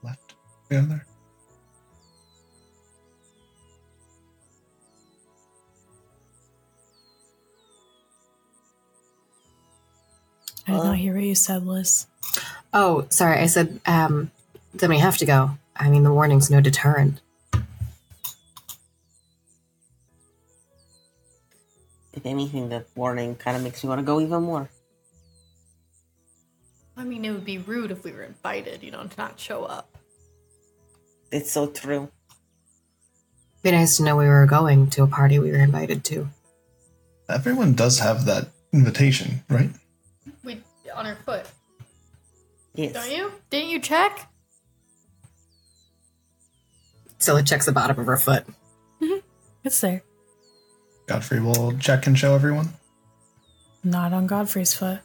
left 0.02 0.34
together. 0.68 1.06
I 10.66 10.72
did 10.72 10.78
not 10.84 10.96
hear 10.98 11.14
what 11.14 11.24
you 11.24 11.34
said, 11.34 11.66
Liz. 11.66 12.06
Oh, 12.72 13.06
sorry. 13.10 13.38
I 13.40 13.46
said, 13.46 13.80
um, 13.86 14.30
then 14.74 14.90
we 14.90 14.98
have 14.98 15.16
to 15.18 15.26
go. 15.26 15.52
I 15.80 15.88
mean, 15.88 16.02
the 16.02 16.12
warning's 16.12 16.50
no 16.50 16.60
deterrent. 16.60 17.20
If 22.12 22.26
anything, 22.26 22.68
the 22.68 22.84
warning 22.94 23.34
kind 23.36 23.56
of 23.56 23.62
makes 23.62 23.82
me 23.82 23.88
want 23.88 24.00
to 24.00 24.04
go 24.04 24.20
even 24.20 24.42
more. 24.42 24.68
I 26.96 27.04
mean, 27.04 27.24
it 27.24 27.30
would 27.30 27.44
be 27.46 27.56
rude 27.58 27.90
if 27.90 28.04
we 28.04 28.12
were 28.12 28.24
invited, 28.24 28.82
you 28.82 28.90
know, 28.90 29.02
to 29.04 29.16
not 29.16 29.40
show 29.40 29.64
up. 29.64 29.96
It's 31.32 31.50
so 31.50 31.68
true. 31.68 32.10
Be 33.62 33.70
nice 33.70 33.96
to 33.96 34.02
know 34.02 34.16
we 34.16 34.26
were 34.26 34.46
going 34.46 34.88
to 34.90 35.02
a 35.04 35.06
party 35.06 35.38
we 35.38 35.50
were 35.50 35.58
invited 35.58 36.04
to. 36.04 36.28
Everyone 37.28 37.74
does 37.74 38.00
have 38.00 38.26
that 38.26 38.48
invitation, 38.72 39.44
right? 39.48 39.70
We 40.44 40.60
on 40.94 41.06
our 41.06 41.14
foot, 41.24 41.46
Yes. 42.74 42.92
don't 42.92 43.10
you? 43.10 43.32
Didn't 43.48 43.70
you 43.70 43.80
check? 43.80 44.29
Scylla 47.20 47.42
checks 47.42 47.66
the 47.66 47.72
bottom 47.72 47.98
of 47.98 48.06
her 48.06 48.16
foot. 48.16 48.44
It's 49.62 49.80
there. 49.80 50.02
Godfrey 51.06 51.40
will 51.40 51.76
check 51.78 52.06
and 52.06 52.18
show 52.18 52.34
everyone. 52.34 52.70
Not 53.84 54.12
on 54.12 54.26
Godfrey's 54.26 54.74
foot. 54.74 55.00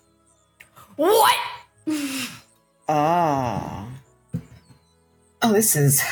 What? 0.95 1.35
Ah. 2.87 3.87
Oh, 5.41 5.51
this 5.51 5.75
is 5.75 6.03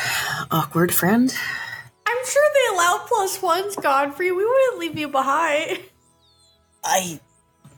awkward, 0.50 0.92
friend. 0.92 1.32
I'm 2.04 2.26
sure 2.26 2.42
they 2.52 2.74
allow 2.74 3.04
plus 3.06 3.40
ones, 3.40 3.76
Godfrey. 3.76 4.32
We 4.32 4.44
wouldn't 4.44 4.78
leave 4.80 4.98
you 4.98 5.06
behind. 5.06 5.78
I 6.82 7.20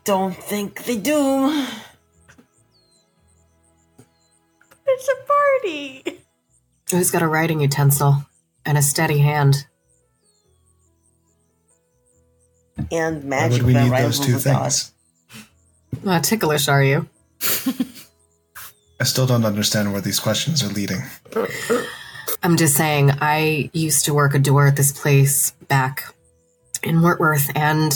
don't 0.04 0.34
think 0.34 0.84
they 0.84 0.96
do. 0.96 1.66
It's 4.86 5.08
a 5.08 5.16
party. 5.26 6.20
Who's 6.90 7.10
got 7.10 7.22
a 7.22 7.28
writing 7.28 7.60
utensil 7.60 8.24
and 8.64 8.78
a 8.78 8.82
steady 8.82 9.18
hand? 9.18 9.66
And 12.92 13.24
Why 13.24 13.28
magic 13.28 13.62
would 13.62 13.66
we 13.66 13.74
need 13.74 13.90
rivals 13.90 14.18
those 14.18 14.26
two 14.26 14.38
things? 14.38 14.92
Not 16.04 16.22
ticklish, 16.22 16.68
are 16.68 16.84
you? 16.84 17.08
I 19.00 19.04
still 19.04 19.26
don't 19.26 19.44
understand 19.44 19.92
where 19.92 20.00
these 20.00 20.20
questions 20.20 20.62
are 20.62 20.68
leading. 20.68 21.02
I'm 22.42 22.56
just 22.56 22.76
saying, 22.76 23.10
I 23.20 23.70
used 23.72 24.04
to 24.04 24.14
work 24.14 24.34
a 24.34 24.38
door 24.38 24.66
at 24.66 24.76
this 24.76 24.92
place 24.92 25.50
back 25.68 26.14
in 26.82 26.96
Wortworth, 26.96 27.50
and 27.56 27.92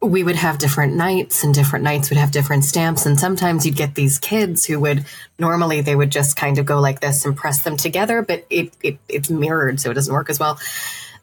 we 0.00 0.22
would 0.22 0.36
have 0.36 0.58
different 0.58 0.94
nights, 0.94 1.42
and 1.42 1.52
different 1.52 1.82
nights 1.84 2.08
would 2.10 2.18
have 2.18 2.30
different 2.30 2.64
stamps. 2.64 3.04
And 3.04 3.18
sometimes 3.18 3.66
you'd 3.66 3.76
get 3.76 3.94
these 3.94 4.18
kids 4.18 4.64
who 4.64 4.78
would 4.80 5.04
normally 5.38 5.80
they 5.80 5.96
would 5.96 6.10
just 6.10 6.36
kind 6.36 6.58
of 6.58 6.66
go 6.66 6.80
like 6.80 7.00
this 7.00 7.24
and 7.24 7.36
press 7.36 7.62
them 7.62 7.76
together, 7.76 8.22
but 8.22 8.46
it, 8.48 8.72
it 8.82 8.98
it's 9.08 9.28
mirrored, 9.28 9.80
so 9.80 9.90
it 9.90 9.94
doesn't 9.94 10.14
work 10.14 10.30
as 10.30 10.38
well. 10.38 10.58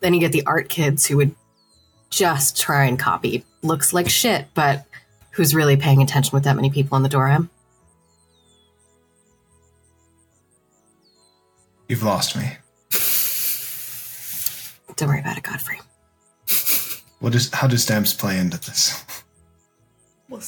Then 0.01 0.13
you 0.13 0.19
get 0.19 0.33
the 0.33 0.45
art 0.45 0.67
kids 0.67 1.05
who 1.05 1.17
would 1.17 1.35
just 2.09 2.59
try 2.59 2.85
and 2.85 2.99
copy. 2.99 3.45
Looks 3.61 3.93
like 3.93 4.09
shit, 4.09 4.47
but 4.53 4.85
who's 5.31 5.55
really 5.55 5.77
paying 5.77 6.01
attention 6.01 6.31
with 6.33 6.43
that 6.43 6.55
many 6.55 6.69
people 6.69 6.95
on 6.95 7.03
the 7.03 7.09
door. 7.09 7.27
Em. 7.29 7.49
You've 11.87 12.03
lost 12.03 12.35
me. 12.35 12.57
Don't 14.95 15.09
worry 15.09 15.19
about 15.19 15.37
it, 15.37 15.43
Godfrey. 15.43 15.79
What 17.19 17.35
is? 17.35 17.51
How 17.53 17.67
do 17.67 17.77
stamps 17.77 18.13
play 18.13 18.37
into 18.37 18.57
this? 18.59 19.03
We'll, 20.29 20.41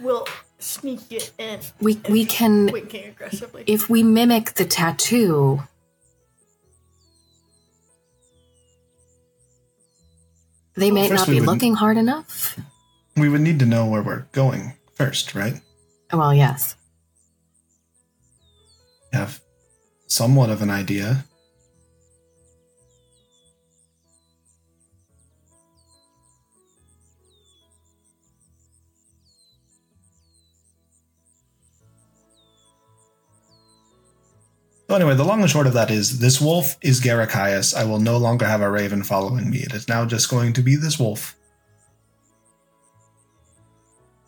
we'll 0.00 0.26
sneak 0.58 1.00
it 1.10 1.32
in. 1.38 1.60
We 1.80 2.00
we 2.08 2.24
can 2.24 2.66
Winking 2.66 3.08
aggressively. 3.08 3.64
if 3.66 3.88
we 3.88 4.02
mimic 4.02 4.54
the 4.54 4.64
tattoo. 4.64 5.62
They 10.74 10.90
may 10.90 11.08
not 11.08 11.28
be 11.28 11.40
looking 11.40 11.74
hard 11.74 11.98
enough. 11.98 12.58
We 13.16 13.28
would 13.28 13.42
need 13.42 13.58
to 13.58 13.66
know 13.66 13.86
where 13.86 14.02
we're 14.02 14.26
going 14.32 14.72
first, 14.94 15.34
right? 15.34 15.60
Oh, 16.10 16.18
well, 16.18 16.34
yes. 16.34 16.76
You 19.12 19.18
have 19.18 19.40
somewhat 20.06 20.48
of 20.48 20.62
an 20.62 20.70
idea. 20.70 21.26
So 34.92 34.96
anyway, 34.96 35.14
the 35.14 35.24
long 35.24 35.40
and 35.40 35.48
short 35.48 35.66
of 35.66 35.72
that 35.72 35.90
is 35.90 36.18
this 36.18 36.38
wolf 36.38 36.76
is 36.82 37.00
Garakias. 37.00 37.74
I 37.74 37.82
will 37.86 37.98
no 37.98 38.18
longer 38.18 38.44
have 38.44 38.60
a 38.60 38.70
raven 38.70 39.02
following 39.02 39.48
me. 39.48 39.60
It 39.60 39.72
is 39.72 39.88
now 39.88 40.04
just 40.04 40.28
going 40.28 40.52
to 40.52 40.60
be 40.60 40.76
this 40.76 40.98
wolf. 40.98 41.34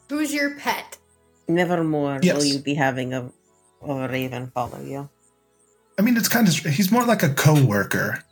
Who's 0.09 0.33
your 0.33 0.55
pet? 0.55 0.97
Nevermore 1.49 2.21
Yes. 2.23 2.39
will 2.39 2.47
you 2.47 2.61
be 2.61 2.73
having 2.73 3.13
a, 3.13 3.31
a 3.87 4.09
raven 4.09 4.51
follow 4.55 4.81
you. 4.81 5.11
I 5.99 6.01
mean, 6.01 6.17
it's 6.17 6.29
kind 6.29 6.49
of 6.49 6.55
he's 6.55 6.91
more 6.91 7.05
like 7.05 7.23
a 7.23 7.35
co-worker. 7.35 8.25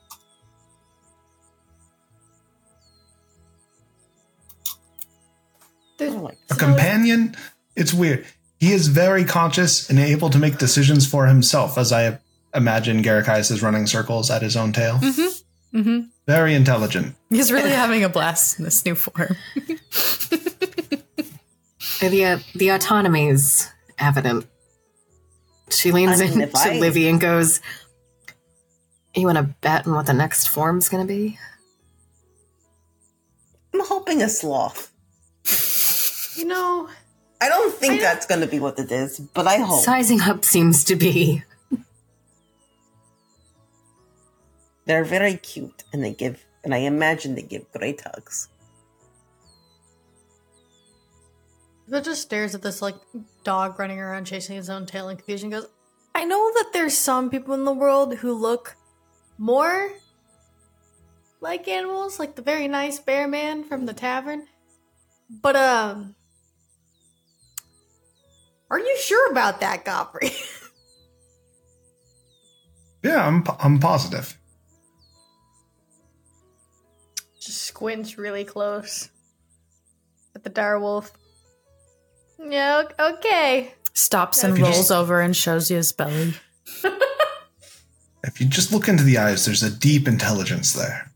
I 6.00 6.06
don't 6.06 6.22
like 6.22 6.38
A 6.50 6.54
companion? 6.54 7.36
It's 7.76 7.92
weird. 7.92 8.24
He 8.62 8.72
is 8.72 8.86
very 8.86 9.24
conscious 9.24 9.90
and 9.90 9.98
able 9.98 10.30
to 10.30 10.38
make 10.38 10.56
decisions 10.56 11.04
for 11.04 11.26
himself, 11.26 11.76
as 11.76 11.90
I 11.92 12.20
imagine 12.54 13.02
Garakias 13.02 13.50
is 13.50 13.60
running 13.60 13.88
circles 13.88 14.30
at 14.30 14.40
his 14.40 14.56
own 14.56 14.72
tail. 14.72 14.98
Mm-hmm. 14.98 15.78
Mm-hmm. 15.80 16.00
Very 16.28 16.54
intelligent. 16.54 17.16
He's 17.28 17.50
really 17.50 17.72
having 17.72 18.04
a 18.04 18.08
blast 18.08 18.60
in 18.60 18.64
this 18.64 18.84
new 18.86 18.94
form. 18.94 19.36
The 21.98 22.24
uh, 22.24 22.38
the 22.54 22.68
autonomy 22.68 23.30
is 23.30 23.68
evident. 23.98 24.46
She 25.70 25.90
leans 25.90 26.20
I 26.20 26.26
mean, 26.26 26.42
in 26.42 26.48
to 26.48 26.56
I- 26.56 26.78
Livy 26.78 27.08
and 27.08 27.20
goes, 27.20 27.60
"You 29.16 29.26
want 29.26 29.38
to 29.38 29.54
bet 29.60 29.88
on 29.88 29.94
what 29.94 30.06
the 30.06 30.12
next 30.12 30.48
form's 30.48 30.88
going 30.88 31.04
to 31.04 31.12
be?" 31.12 31.36
I'm 33.74 33.80
hoping 33.80 34.22
a 34.22 34.28
sloth. 34.28 34.92
You 36.36 36.44
know, 36.44 36.88
I 37.42 37.48
don't 37.48 37.74
think 37.74 37.94
I- 37.94 37.98
that's 37.98 38.26
going 38.26 38.40
to 38.40 38.46
be 38.46 38.60
what 38.60 38.78
it 38.78 38.92
is, 38.92 39.18
but 39.18 39.48
I 39.48 39.56
hope. 39.56 39.82
Sizing 39.84 40.20
up 40.20 40.44
seems 40.44 40.84
to 40.84 40.94
be. 40.94 41.42
They're 44.84 45.04
very 45.04 45.34
cute, 45.36 45.82
and 45.92 46.04
they 46.04 46.12
give, 46.12 46.44
and 46.64 46.72
I 46.74 46.78
imagine 46.78 47.34
they 47.34 47.42
give 47.42 47.70
great 47.72 48.00
hugs. 48.00 48.48
But 51.88 52.04
just 52.04 52.22
stares 52.22 52.54
at 52.54 52.62
this 52.62 52.80
like 52.80 52.94
dog 53.44 53.78
running 53.78 53.98
around 53.98 54.24
chasing 54.24 54.56
his 54.56 54.70
own 54.70 54.86
tail 54.86 55.08
in 55.08 55.16
confusion. 55.16 55.50
Goes, 55.50 55.66
I 56.14 56.24
know 56.24 56.52
that 56.54 56.70
there's 56.72 56.96
some 56.96 57.28
people 57.28 57.54
in 57.54 57.64
the 57.64 57.72
world 57.72 58.16
who 58.18 58.32
look 58.32 58.76
more 59.36 59.92
like 61.40 61.66
animals, 61.68 62.18
like 62.18 62.36
the 62.36 62.42
very 62.42 62.68
nice 62.68 62.98
bear 62.98 63.26
man 63.26 63.64
from 63.64 63.86
the 63.86 63.92
tavern. 63.94 64.46
But 65.28 65.56
um, 65.56 66.14
are 68.72 68.78
you 68.80 68.96
sure 68.98 69.30
about 69.30 69.60
that, 69.60 69.84
Godfrey? 69.84 70.30
Yeah, 73.04 73.26
I'm, 73.26 73.42
I'm 73.58 73.80
positive. 73.80 74.38
just 77.40 77.62
squints 77.62 78.16
really 78.16 78.44
close 78.44 79.10
at 80.36 80.44
the 80.44 80.50
direwolf. 80.50 81.10
Yeah, 82.38 82.84
okay. 83.00 83.74
Stops 83.92 84.44
and 84.44 84.56
rolls 84.56 84.76
just- 84.76 84.92
over 84.92 85.20
and 85.20 85.34
shows 85.34 85.68
you 85.68 85.78
his 85.78 85.92
belly. 85.92 86.34
If 88.24 88.40
you 88.40 88.46
just 88.46 88.72
look 88.72 88.86
into 88.88 89.02
the 89.02 89.18
eyes, 89.18 89.44
there's 89.44 89.64
a 89.64 89.70
deep 89.70 90.06
intelligence 90.06 90.72
there. 90.74 91.10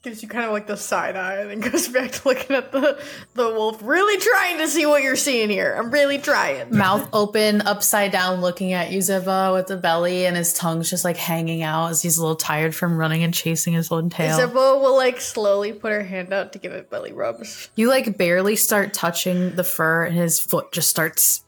Gives 0.00 0.22
you 0.22 0.28
kind 0.28 0.44
of 0.44 0.52
like 0.52 0.68
the 0.68 0.76
side 0.76 1.16
eye 1.16 1.40
and 1.40 1.50
then 1.50 1.72
goes 1.72 1.88
back 1.92 2.12
to 2.12 2.28
looking 2.28 2.54
at 2.54 2.70
the, 2.70 3.02
the 3.34 3.48
wolf. 3.48 3.80
Really 3.82 4.20
trying 4.20 4.58
to 4.58 4.68
see 4.68 4.86
what 4.86 5.02
you're 5.02 5.16
seeing 5.16 5.50
here. 5.50 5.74
I'm 5.76 5.90
really 5.90 6.18
trying. 6.18 6.76
Mouth 6.76 7.08
open, 7.12 7.62
upside 7.62 8.12
down, 8.12 8.40
looking 8.40 8.72
at 8.72 8.92
you, 8.92 9.02
Ziba, 9.02 9.50
with 9.52 9.66
the 9.66 9.76
belly, 9.76 10.24
and 10.24 10.36
his 10.36 10.52
tongue's 10.52 10.88
just 10.88 11.04
like 11.04 11.16
hanging 11.16 11.64
out 11.64 11.88
as 11.88 12.00
he's 12.00 12.16
a 12.16 12.20
little 12.20 12.36
tired 12.36 12.76
from 12.76 12.96
running 12.96 13.24
and 13.24 13.34
chasing 13.34 13.72
his 13.72 13.90
own 13.90 14.08
tail. 14.08 14.38
Isabel 14.38 14.80
will 14.80 14.96
like 14.96 15.20
slowly 15.20 15.72
put 15.72 15.90
her 15.90 16.04
hand 16.04 16.32
out 16.32 16.52
to 16.52 16.60
give 16.60 16.70
it 16.70 16.88
belly 16.90 17.12
rubs. 17.12 17.68
You 17.74 17.88
like 17.88 18.16
barely 18.16 18.54
start 18.54 18.94
touching 18.94 19.56
the 19.56 19.64
fur, 19.64 20.04
and 20.04 20.14
his 20.14 20.38
foot 20.38 20.70
just 20.70 20.90
starts. 20.90 21.42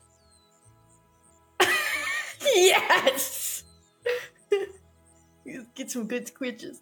yes! 2.42 3.62
Get 5.76 5.88
some 5.92 6.08
good 6.08 6.26
squidges. 6.26 6.78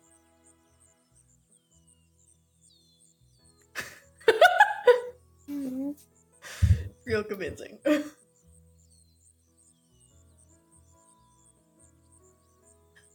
Real 7.08 7.24
convincing. 7.24 7.78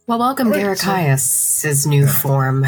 Well, 0.06 0.18
welcome 0.18 0.48
All 0.48 0.52
right, 0.52 0.76
so- 0.76 0.86
Garakias' 0.90 1.86
new 1.86 2.06
form 2.06 2.66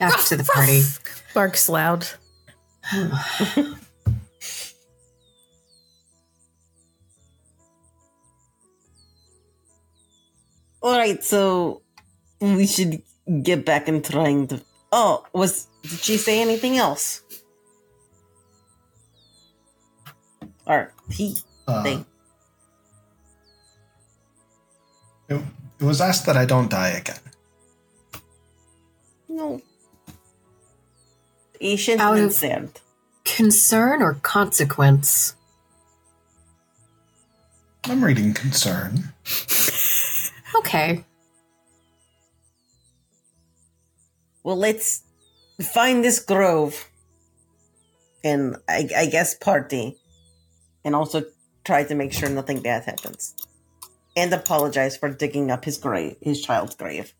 back 0.00 0.18
to 0.24 0.36
the 0.36 0.42
party. 0.42 0.82
Barks 1.34 1.68
loud. 1.68 2.08
All 10.82 10.98
right, 10.98 11.22
so 11.22 11.82
we 12.40 12.66
should 12.66 13.00
get 13.44 13.64
back 13.64 13.86
and 13.86 14.04
trying 14.04 14.48
to. 14.48 14.60
Oh, 14.90 15.24
was 15.32 15.68
did 15.82 16.00
she 16.00 16.16
say 16.16 16.42
anything 16.42 16.78
else? 16.78 17.22
Or 20.66 20.92
he? 21.10 21.36
Uh, 21.66 21.82
They. 21.82 22.04
it, 25.28 25.42
it 25.80 25.84
was 25.84 26.00
asked 26.00 26.26
that 26.26 26.36
I 26.36 26.44
don't 26.44 26.70
die 26.70 26.90
again. 26.90 27.18
No. 29.28 29.60
Patient 31.58 32.00
Out 32.00 32.16
and 32.16 32.24
of- 32.26 32.30
concerned. 32.30 32.80
Concern 33.24 34.02
or 34.02 34.14
consequence? 34.14 35.36
I'm 37.84 38.04
reading 38.04 38.34
concern. 38.34 39.12
Okay. 40.54 41.02
Well, 44.44 44.56
let's 44.56 45.02
find 45.72 46.04
this 46.04 46.18
grove, 46.18 46.88
and 48.22 48.56
I, 48.68 48.86
I 48.96 49.06
guess 49.06 49.34
party, 49.34 49.96
and 50.84 50.94
also 50.94 51.24
try 51.64 51.84
to 51.84 51.94
make 51.94 52.12
sure 52.12 52.28
nothing 52.28 52.60
bad 52.60 52.84
happens, 52.84 53.34
and 54.16 54.32
apologize 54.32 54.96
for 54.96 55.08
digging 55.08 55.50
up 55.50 55.64
his 55.64 55.78
grave, 55.78 56.16
his 56.20 56.42
child's 56.42 56.74
grave. 56.74 57.14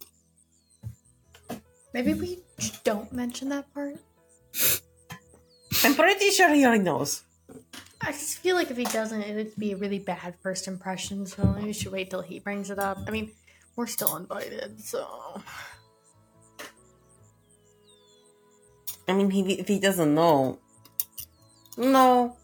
Maybe 1.95 2.15
we 2.15 2.39
don't 2.85 3.13
mention 3.13 3.51
that 3.51 3.73
part. 3.75 3.97
I'm 5.85 5.95
pretty 5.95 6.31
sure 6.31 6.53
he 6.53 6.65
already 6.65 6.83
knows. 6.83 7.23
I 8.01 8.13
just 8.13 8.39
feel 8.39 8.57
like 8.57 8.71
if 8.71 8.77
he 8.77 8.85
doesn't, 8.85 9.23
it'd 9.23 9.57
be 9.57 9.73
a 9.73 9.77
really 9.77 9.99
bad 9.99 10.35
first 10.43 10.67
impression. 10.67 11.27
So 11.27 11.45
maybe 11.45 11.67
we 11.67 11.73
should 11.73 11.93
wait 11.93 12.11
till 12.11 12.23
he 12.23 12.41
brings 12.41 12.71
it 12.71 12.79
up. 12.79 12.99
I 13.07 13.11
mean, 13.11 13.31
we're 13.77 13.87
still 13.87 14.17
invited, 14.17 14.81
so 14.81 15.41
I 19.09 19.13
mean, 19.15 19.31
he, 19.31 19.55
if 19.55 19.69
he 19.69 19.79
doesn't 19.79 20.15
know, 20.15 20.59
no, 21.77 22.37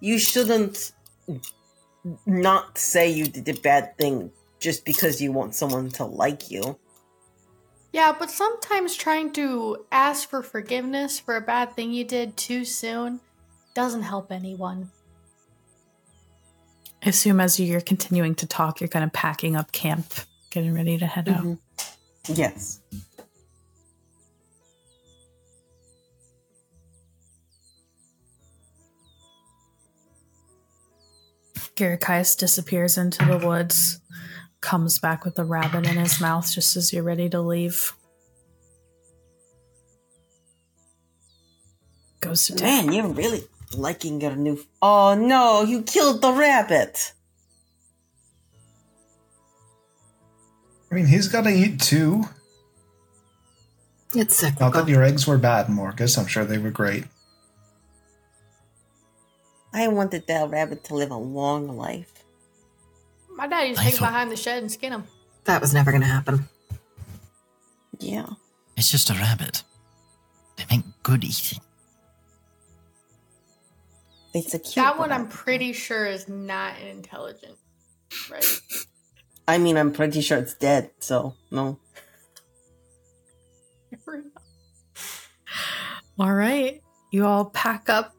you 0.00 0.18
shouldn't 0.18 0.92
not 2.24 2.78
say 2.78 3.10
you 3.10 3.26
did 3.26 3.48
a 3.48 3.60
bad 3.60 3.96
thing 3.98 4.30
just 4.60 4.84
because 4.84 5.20
you 5.20 5.32
want 5.32 5.54
someone 5.54 5.90
to 5.90 6.04
like 6.04 6.50
you. 6.50 6.78
Yeah, 7.92 8.14
but 8.18 8.30
sometimes 8.30 8.94
trying 8.94 9.32
to 9.32 9.86
ask 9.90 10.28
for 10.28 10.42
forgiveness 10.42 11.18
for 11.18 11.36
a 11.36 11.40
bad 11.40 11.72
thing 11.74 11.92
you 11.92 12.04
did 12.04 12.36
too 12.36 12.64
soon 12.64 13.20
doesn't 13.74 14.02
help 14.02 14.30
anyone. 14.30 14.90
I 17.02 17.10
assume 17.10 17.40
as 17.40 17.58
you're 17.58 17.80
continuing 17.80 18.34
to 18.36 18.46
talk, 18.46 18.80
you're 18.80 18.88
kind 18.88 19.04
of 19.04 19.12
packing 19.12 19.56
up 19.56 19.72
camp, 19.72 20.12
getting 20.50 20.74
ready 20.74 20.98
to 20.98 21.06
head 21.06 21.28
out. 21.28 21.44
Mhm. 21.44 21.58
Yes. 22.28 22.80
Garikaius 31.76 32.36
disappears 32.36 32.96
into 32.96 33.24
the 33.24 33.46
woods, 33.46 34.00
comes 34.60 34.98
back 34.98 35.24
with 35.24 35.38
a 35.38 35.44
rabbit 35.44 35.86
in 35.86 35.96
his 35.96 36.20
mouth 36.20 36.50
just 36.50 36.76
as 36.76 36.92
you're 36.92 37.02
ready 37.02 37.28
to 37.28 37.40
leave. 37.40 37.92
Goes 42.20 42.46
to 42.46 42.56
town. 42.56 42.86
Man, 42.86 42.92
you're 42.92 43.08
really 43.08 43.44
liking 43.76 44.20
your 44.20 44.34
new. 44.34 44.58
Oh 44.80 45.14
no, 45.14 45.62
you 45.62 45.82
killed 45.82 46.22
the 46.22 46.32
rabbit. 46.32 47.12
I 50.90 50.94
mean, 50.94 51.06
he's 51.06 51.28
got 51.28 51.44
to 51.44 51.50
eat 51.50 51.80
too. 51.80 52.24
It's 54.14 54.42
Not 54.42 54.52
cyclical. 54.52 54.70
that 54.84 54.88
your 54.90 55.02
eggs 55.02 55.26
were 55.26 55.36
bad, 55.36 55.66
Morgus. 55.66 56.16
I'm 56.16 56.26
sure 56.26 56.44
they 56.44 56.58
were 56.58 56.70
great. 56.70 57.04
I 59.76 59.88
wanted 59.88 60.26
that 60.26 60.48
rabbit 60.50 60.84
to 60.84 60.94
live 60.94 61.10
a 61.10 61.16
long 61.16 61.68
life. 61.76 62.24
My 63.36 63.46
dad 63.46 63.64
used 63.68 63.78
to 63.80 63.86
I 63.86 63.90
take 63.90 63.94
him 63.94 63.98
thought- 64.00 64.06
behind 64.08 64.32
the 64.32 64.36
shed 64.36 64.62
and 64.62 64.72
skin 64.72 64.92
him. 64.92 65.04
That 65.44 65.60
was 65.60 65.74
never 65.74 65.90
going 65.92 66.00
to 66.00 66.06
happen. 66.08 66.48
Yeah. 67.98 68.26
It's 68.76 68.90
just 68.90 69.10
a 69.10 69.14
rabbit. 69.14 69.62
They 70.56 70.64
make 70.70 70.84
good 71.02 71.22
eating. 71.24 71.60
It's 74.34 74.54
a 74.54 74.58
cute 74.58 74.74
That 74.76 74.98
one 74.98 75.12
I'm 75.12 75.22
rabbit. 75.24 75.34
pretty 75.36 75.72
sure 75.72 76.06
is 76.06 76.26
not 76.28 76.74
an 76.80 76.88
intelligent, 76.88 77.56
right? 78.30 78.60
I 79.48 79.58
mean, 79.58 79.76
I'm 79.76 79.92
pretty 79.92 80.20
sure 80.22 80.38
it's 80.38 80.54
dead, 80.54 80.90
so 80.98 81.34
no. 81.50 81.78
All 86.18 86.32
right. 86.34 86.82
You 87.12 87.24
all 87.26 87.44
pack 87.46 87.88
up 87.88 88.14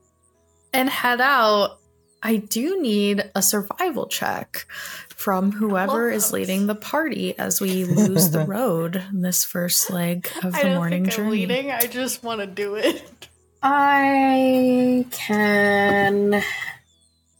and 0.78 0.90
head 0.90 1.20
out. 1.20 1.80
I 2.24 2.38
do 2.38 2.82
need 2.82 3.30
a 3.36 3.42
survival 3.42 4.08
check 4.08 4.66
from 5.10 5.52
whoever 5.52 6.10
is 6.10 6.32
leading 6.32 6.68
the 6.68 6.76
party 6.76 7.38
as 7.38 7.60
we 7.62 7.84
lose 7.86 8.30
the 8.32 8.46
road 8.46 8.96
in 9.12 9.22
this 9.22 9.44
first 9.44 9.90
leg 9.90 10.30
of 10.44 10.56
I 10.56 10.62
the 10.62 10.68
don't 10.70 10.76
morning 10.76 11.04
think 11.06 11.20
I'm 11.20 11.26
journey. 11.26 11.46
leading. 11.48 11.72
I 11.72 11.82
just 11.88 12.24
want 12.24 12.42
to 12.42 12.48
do 12.48 12.76
it. 12.76 13.28
I 13.62 15.06
can. 15.12 16.42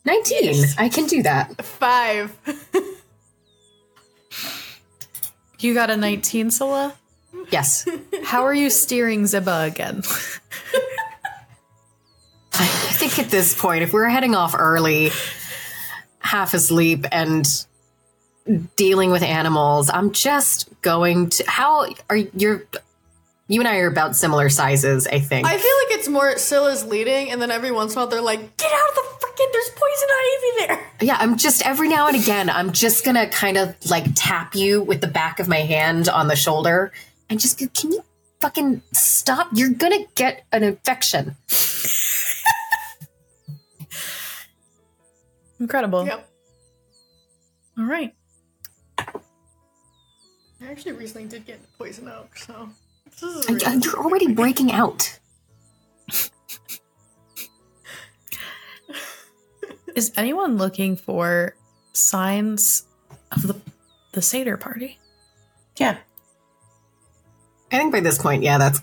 19. 0.06 0.44
Yes. 0.44 0.76
I 0.78 0.90
can 0.90 1.06
do 1.06 1.24
that. 1.24 1.64
Five. 1.64 2.36
You 5.60 5.74
got 5.74 5.90
a 5.90 5.98
19, 5.98 6.52
Scylla? 6.52 6.94
Yes. 7.52 7.88
How 8.24 8.44
are 8.44 8.54
you 8.54 8.70
steering 8.70 9.26
Ziba 9.26 9.64
again? 9.64 10.04
Think 13.18 13.30
at 13.30 13.32
this 13.32 13.60
point, 13.60 13.82
if 13.82 13.94
we're 13.94 14.10
heading 14.10 14.36
off 14.36 14.54
early, 14.56 15.10
half 16.20 16.54
asleep, 16.54 17.08
and 17.12 17.48
dealing 18.76 19.10
with 19.10 19.24
animals, 19.24 19.90
I'm 19.90 20.12
just 20.12 20.70
going 20.84 21.30
to. 21.32 21.44
How 21.50 21.88
are 22.12 22.16
you? 22.16 22.68
You 23.48 23.60
and 23.60 23.68
I 23.68 23.78
are 23.78 23.88
about 23.88 24.16
similar 24.16 24.50
sizes, 24.50 25.08
I 25.08 25.20
think. 25.20 25.48
I 25.48 25.58
feel 25.58 25.58
like 25.58 25.98
it's 25.98 26.08
more 26.08 26.38
Scylla's 26.38 26.86
leading, 26.86 27.32
and 27.32 27.42
then 27.42 27.50
every 27.50 27.72
once 27.72 27.94
in 27.94 27.98
a 27.98 28.02
while 28.02 28.08
they're 28.08 28.22
like, 28.22 28.56
"Get 28.56 28.72
out 28.72 28.90
of 28.90 28.94
the 28.94 29.02
freaking! 29.02 29.52
There's 29.52 29.70
poison 29.70 30.10
ivy 30.12 30.68
there." 30.68 30.92
Yeah, 31.02 31.18
I'm 31.20 31.38
just 31.38 31.66
every 31.66 31.90
now 31.90 32.06
and 32.06 32.22
again, 32.22 32.52
I'm 32.52 32.72
just 32.72 33.04
gonna 33.04 33.28
kind 33.28 33.58
of 33.58 33.76
like 33.90 34.06
tap 34.14 34.54
you 34.54 34.84
with 34.84 35.02
the 35.02 35.08
back 35.08 35.40
of 35.40 35.48
my 35.48 35.62
hand 35.62 36.08
on 36.08 36.28
the 36.28 36.36
shoulder 36.36 36.92
and 37.32 37.40
just 37.40 37.60
go, 37.60 37.66
can 37.74 37.94
you 37.94 38.04
fucking 38.42 38.84
stop? 38.94 39.50
You're 39.54 39.72
gonna 39.72 40.06
get 40.14 40.46
an 40.52 40.62
infection. 40.62 41.36
Incredible. 45.60 46.06
Yep. 46.06 46.30
All 47.78 47.86
right. 47.86 48.14
I 49.00 50.72
actually 50.72 50.94
recently 50.94 51.28
did 51.28 51.46
get 51.46 51.58
into 51.58 51.68
poison 51.78 52.08
oak, 52.08 52.36
so 52.38 52.70
this 53.06 53.22
is 53.22 53.48
really 53.48 53.64
uh, 53.66 53.74
You're 53.74 53.98
already 53.98 54.34
breaking 54.34 54.72
out. 54.72 55.20
Is 59.96 60.12
anyone 60.16 60.58
looking 60.58 60.96
for 60.96 61.56
signs 61.94 62.86
of 63.32 63.48
the 63.48 63.56
the 64.14 64.22
satyr 64.22 64.58
party? 64.58 65.00
Yeah. 65.78 65.98
I 67.72 67.78
think 67.78 67.92
by 67.92 68.00
this 68.00 68.18
point, 68.18 68.44
yeah, 68.44 68.58
that's 68.58 68.82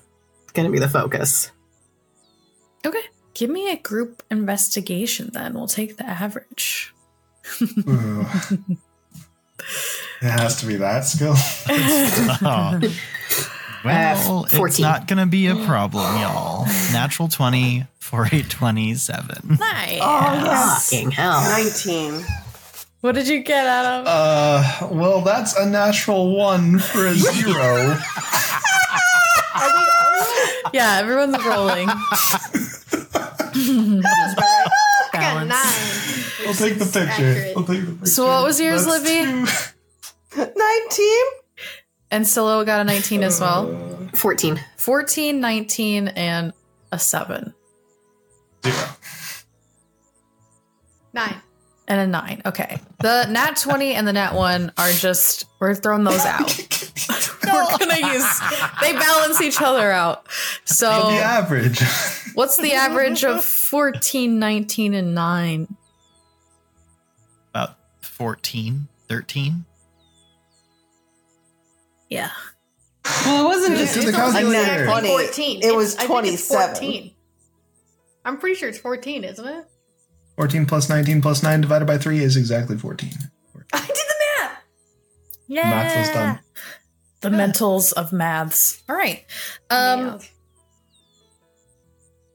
gonna 0.53 0.71
be 0.71 0.79
the 0.79 0.89
focus. 0.89 1.51
Okay. 2.87 2.99
Give 3.35 3.51
me 3.51 3.71
a 3.71 3.77
group 3.77 4.23
investigation 4.31 5.31
then. 5.33 5.55
We'll 5.55 5.67
take 5.67 5.97
the 5.97 6.07
average. 6.07 6.93
It 10.23 10.31
has 10.31 10.61
to 10.61 10.67
be 10.67 10.77
that 10.77 11.05
skill. 11.05 11.35
Oh. 11.37 12.81
Well, 13.85 14.47
it's 14.51 14.79
not 14.81 15.07
going 15.09 15.19
to 15.19 15.27
be 15.27 15.49
a 15.49 15.57
problem, 15.67 16.19
y'all. 16.19 16.65
Natural 16.95 17.29
20 17.29 17.85
for 17.99 18.25
a 18.33 18.41
27. 18.43 19.57
Nice. 19.61 19.99
Oh, 20.01 20.79
Fucking 20.81 21.11
hell. 21.11 21.43
19. 21.43 22.25
What 23.03 23.15
did 23.15 23.29
you 23.29 23.41
get 23.43 23.67
out 23.67 23.85
of? 23.85 24.07
Uh, 24.07 24.89
well, 24.91 25.21
that's 25.21 25.55
a 25.59 25.67
natural 25.69 26.35
one 26.35 26.79
for 26.79 27.07
a 27.09 27.13
zero. 27.13 27.99
yeah, 30.73 30.97
everyone's 30.99 31.45
rolling. 31.45 31.91
I 33.55 34.01
got 35.13 35.13
Balance. 35.13 35.49
nine. 35.49 36.49
I'll 36.49 36.55
take 36.55 36.79
the 36.79 36.85
picture. 36.85 37.01
Accurate. 37.11 37.57
I'll 37.57 37.65
take 37.65 37.81
the 37.87 37.93
picture. 37.93 38.07
So 38.07 38.27
what 38.27 38.45
was 38.45 38.61
yours, 38.61 38.85
That's 38.87 39.05
Livy? 39.05 39.51
19? 40.37 41.25
And 42.11 42.25
Scylla 42.27 42.65
got 42.65 42.81
a 42.81 42.85
19 42.85 43.25
as 43.25 43.41
well. 43.41 43.75
Uh, 43.75 44.17
14. 44.17 44.61
14, 44.77 45.41
19, 45.41 46.09
and 46.09 46.53
a 46.93 46.99
7. 46.99 47.53
Zero. 48.65 48.77
Nine. 51.13 51.35
And 51.87 52.01
a 52.01 52.07
9. 52.07 52.43
Okay. 52.47 52.79
The 53.01 53.27
nat 53.27 53.57
20 53.57 53.93
and 53.93 54.09
the 54.09 54.13
nat 54.15 54.35
1 54.35 54.73
are 54.79 54.91
just, 54.93 55.45
we're 55.61 55.75
throwing 55.75 56.05
those 56.05 56.25
out. 56.25 56.49
we're 57.45 57.79
going 57.79 57.91
to 57.91 58.07
use, 58.07 58.41
they 58.81 58.93
balance 58.93 59.41
each 59.43 59.61
other 59.61 59.91
out. 59.91 60.27
So, 60.65 60.87
the 61.11 61.19
average. 61.19 61.81
what's 62.35 62.57
the 62.57 62.73
average 62.73 63.25
of 63.25 63.45
14, 63.45 64.39
19, 64.39 64.95
and 64.95 65.15
9? 65.15 65.77
About 67.51 67.77
14, 68.01 68.89
13. 69.09 69.65
Yeah. 72.09 72.31
Well, 73.27 73.45
it 73.45 73.49
wasn't 73.49 73.77
just 73.77 73.95
do 73.95 74.03
the 74.07 74.13
calculator. 74.13 74.87
14. 74.87 75.63
It 75.63 75.75
was 75.75 75.95
It's- 75.95 76.05
I 76.05 76.09
think 76.09 76.27
it's 76.35 76.49
27. 76.49 76.75
14. 76.77 77.11
I'm 78.25 78.39
pretty 78.39 78.57
sure 78.57 78.71
it's 78.71 78.79
14, 78.79 79.25
isn't 79.25 79.47
it? 79.47 79.67
14 80.37 80.67
plus 80.67 80.89
19 80.89 81.23
plus 81.23 81.43
9 81.43 81.61
divided 81.61 81.87
by 81.87 81.99
3 81.99 82.19
is 82.19 82.37
exactly 82.37 82.77
14. 82.77 83.11
I 83.73 83.81
did 83.81 83.89
the 83.89 84.15
math. 84.41 84.63
Yeah. 85.47 85.71
Math 85.71 85.97
was 85.97 86.09
done. 86.11 86.41
The 87.21 87.29
mentals 87.31 87.93
of 87.93 88.13
maths. 88.13 88.83
All 88.89 88.97
right. 88.97 89.25
Um, 89.71 90.01
Yeah. 90.01 90.19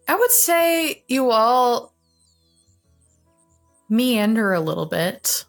I 0.07 0.15
would 0.15 0.31
say 0.31 1.03
you 1.07 1.29
all 1.29 1.93
meander 3.89 4.53
a 4.53 4.59
little 4.59 4.88
bit. 4.88 5.45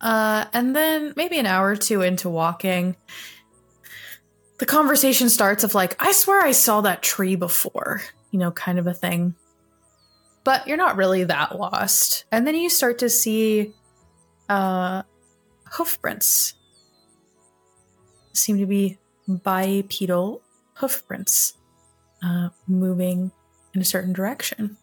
Uh, 0.00 0.44
and 0.52 0.74
then 0.74 1.14
maybe 1.16 1.38
an 1.38 1.46
hour 1.46 1.68
or 1.68 1.76
two 1.76 2.02
into 2.02 2.28
walking, 2.28 2.96
the 4.58 4.66
conversation 4.66 5.28
starts 5.28 5.62
of 5.62 5.74
like, 5.74 5.94
I 6.02 6.10
swear 6.12 6.44
I 6.44 6.50
saw 6.52 6.80
that 6.80 7.02
tree 7.02 7.36
before, 7.36 8.02
you 8.32 8.38
know, 8.40 8.50
kind 8.50 8.78
of 8.80 8.86
a 8.88 8.94
thing. 8.94 9.34
But 10.44 10.66
you're 10.68 10.76
not 10.76 10.96
really 10.96 11.24
that 11.24 11.58
lost. 11.58 12.24
And 12.30 12.46
then 12.46 12.54
you 12.54 12.68
start 12.68 12.98
to 12.98 13.08
see 13.08 13.72
uh, 14.48 15.02
hoof 15.72 16.00
prints. 16.02 16.54
Seem 18.34 18.58
to 18.58 18.66
be 18.66 18.98
bipedal 19.26 20.42
hoof 20.74 21.06
prints 21.06 21.54
uh, 22.22 22.50
moving 22.68 23.30
in 23.74 23.80
a 23.80 23.84
certain 23.84 24.12
direction. 24.12 24.76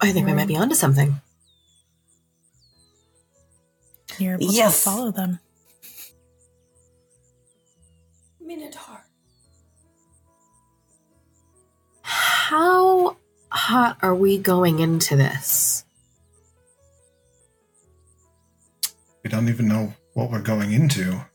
I 0.00 0.12
think 0.12 0.26
we 0.26 0.32
might 0.34 0.48
be 0.48 0.56
onto 0.56 0.74
something. 0.74 1.20
you're 4.18 4.34
able 4.34 4.52
Yes. 4.52 4.82
to 4.82 4.90
follow 4.90 5.10
them. 5.12 5.38
Minotaur. 8.40 8.97
How 12.48 13.18
hot 13.50 13.98
are 14.00 14.14
we 14.14 14.38
going 14.38 14.78
into 14.78 15.16
this? 15.16 15.84
We 19.22 19.28
don't 19.28 19.50
even 19.50 19.68
know 19.68 19.92
what 20.14 20.30
we're 20.30 20.40
going 20.40 20.72
into. 20.72 21.26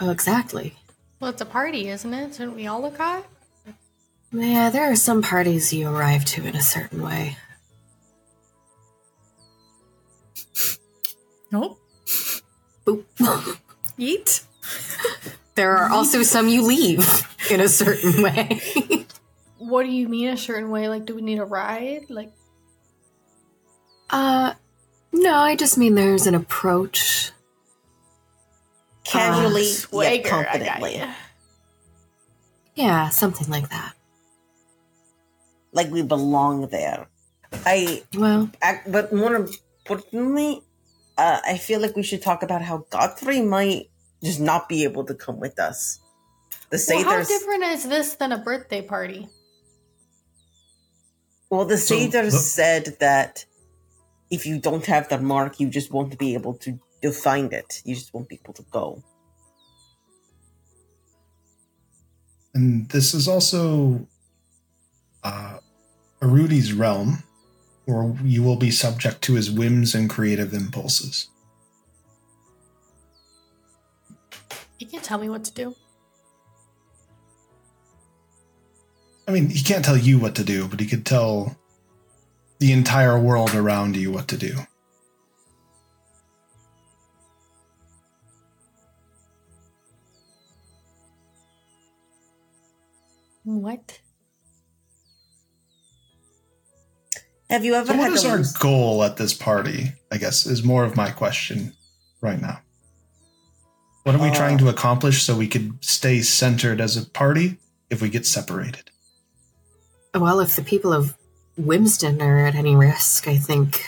Oh, 0.00 0.10
exactly. 0.10 0.76
Well, 1.18 1.30
it's 1.30 1.40
a 1.40 1.46
party, 1.46 1.88
isn't 1.88 2.12
it? 2.12 2.34
Shouldn't 2.34 2.56
we 2.56 2.66
all 2.66 2.82
look 2.82 2.98
hot? 2.98 3.24
Yeah, 4.32 4.68
there 4.68 4.92
are 4.92 4.96
some 4.96 5.22
parties 5.22 5.72
you 5.72 5.88
arrive 5.88 6.26
to 6.26 6.44
in 6.44 6.54
a 6.54 6.60
certain 6.60 7.00
way. 7.00 7.38
Nope. 11.50 11.80
Boop. 12.84 13.04
Yeet. 13.98 14.44
there 15.54 15.74
are 15.78 15.90
also 15.90 16.22
some 16.22 16.48
you 16.48 16.66
leave 16.66 17.26
in 17.50 17.62
a 17.62 17.68
certain 17.68 18.22
way. 18.22 19.06
What 19.60 19.84
do 19.84 19.92
you 19.92 20.08
mean 20.08 20.28
a 20.28 20.38
certain 20.38 20.70
way? 20.70 20.88
Like, 20.88 21.04
do 21.04 21.14
we 21.14 21.20
need 21.20 21.38
a 21.38 21.44
ride? 21.44 22.08
Like, 22.08 22.32
uh, 24.08 24.54
no, 25.12 25.34
I 25.34 25.54
just 25.54 25.76
mean 25.76 25.94
there's 25.94 26.26
an 26.26 26.34
approach. 26.34 27.30
Casually, 29.04 29.64
yet 29.64 29.70
swagger, 29.70 30.08
I 30.08 30.18
confidently. 30.18 31.02
Yeah, 32.74 33.10
something 33.10 33.48
like 33.50 33.68
that. 33.68 33.92
Like 35.72 35.90
we 35.90 36.02
belong 36.02 36.68
there. 36.68 37.08
I, 37.66 38.02
Well, 38.16 38.50
I 38.62 38.80
but 38.86 39.12
more 39.12 39.34
importantly, 39.36 40.62
uh, 41.18 41.40
I 41.44 41.58
feel 41.58 41.80
like 41.80 41.96
we 41.96 42.02
should 42.02 42.22
talk 42.22 42.42
about 42.42 42.62
how 42.62 42.86
Godfrey 42.88 43.42
might 43.42 43.90
just 44.24 44.40
not 44.40 44.70
be 44.70 44.84
able 44.84 45.04
to 45.04 45.14
come 45.14 45.38
with 45.38 45.58
us. 45.58 46.00
The 46.70 46.82
Well, 46.88 47.04
how 47.04 47.22
different 47.22 47.64
is 47.64 47.88
this 47.88 48.14
than 48.14 48.32
a 48.32 48.38
birthday 48.38 48.80
party? 48.80 49.28
Well, 51.50 51.64
the 51.64 51.76
So, 51.78 51.96
satyrs 51.96 52.32
the- 52.32 52.38
said 52.38 52.96
that 53.00 53.44
if 54.30 54.46
you 54.46 54.58
don't 54.60 54.86
have 54.86 55.08
the 55.08 55.18
mark, 55.18 55.58
you 55.60 55.68
just 55.68 55.90
won't 55.92 56.16
be 56.18 56.34
able 56.34 56.54
to, 56.54 56.78
to 57.02 57.10
find 57.12 57.52
it. 57.52 57.82
You 57.84 57.94
just 57.96 58.14
won't 58.14 58.28
be 58.28 58.38
able 58.42 58.54
to 58.54 58.62
go. 58.70 59.02
And 62.54 62.88
this 62.90 63.14
is 63.14 63.28
also 63.28 64.06
uh, 65.22 65.58
Arudi's 66.20 66.72
realm, 66.72 67.22
where 67.84 68.14
you 68.24 68.42
will 68.42 68.56
be 68.56 68.70
subject 68.70 69.22
to 69.22 69.34
his 69.34 69.50
whims 69.50 69.94
and 69.94 70.08
creative 70.10 70.52
impulses. 70.52 71.28
You 74.78 74.86
can't 74.86 75.04
tell 75.04 75.18
me 75.18 75.28
what 75.28 75.44
to 75.44 75.52
do. 75.52 75.74
I 79.30 79.32
mean, 79.32 79.48
he 79.48 79.62
can't 79.62 79.84
tell 79.84 79.96
you 79.96 80.18
what 80.18 80.34
to 80.34 80.44
do, 80.44 80.66
but 80.66 80.80
he 80.80 80.86
could 80.86 81.06
tell 81.06 81.56
the 82.58 82.72
entire 82.72 83.16
world 83.16 83.54
around 83.54 83.96
you 83.96 84.10
what 84.10 84.26
to 84.26 84.36
do. 84.36 84.56
What? 93.44 94.00
Have 97.48 97.64
you 97.64 97.74
ever 97.74 97.92
So, 97.92 97.98
what 97.98 98.12
is 98.12 98.24
our 98.24 98.36
lose- 98.38 98.52
goal 98.52 99.02
at 99.02 99.16
this 99.16 99.34
party? 99.34 99.92
I 100.12 100.18
guess 100.18 100.46
is 100.46 100.62
more 100.62 100.84
of 100.84 100.96
my 100.96 101.10
question 101.10 101.72
right 102.20 102.40
now. 102.40 102.60
What 104.04 104.14
are 104.14 104.18
we 104.22 104.28
Uh, 104.28 104.34
trying 104.34 104.58
to 104.58 104.68
accomplish 104.68 105.22
so 105.22 105.36
we 105.36 105.48
could 105.48 105.84
stay 105.84 106.20
centered 106.22 106.80
as 106.80 106.96
a 106.96 107.06
party 107.06 107.58
if 107.90 108.00
we 108.02 108.08
get 108.08 108.26
separated? 108.26 108.89
Well, 110.14 110.40
if 110.40 110.56
the 110.56 110.62
people 110.62 110.92
of 110.92 111.16
Wimston 111.56 112.20
are 112.20 112.38
at 112.38 112.56
any 112.56 112.74
risk, 112.74 113.28
I 113.28 113.36
think 113.36 113.84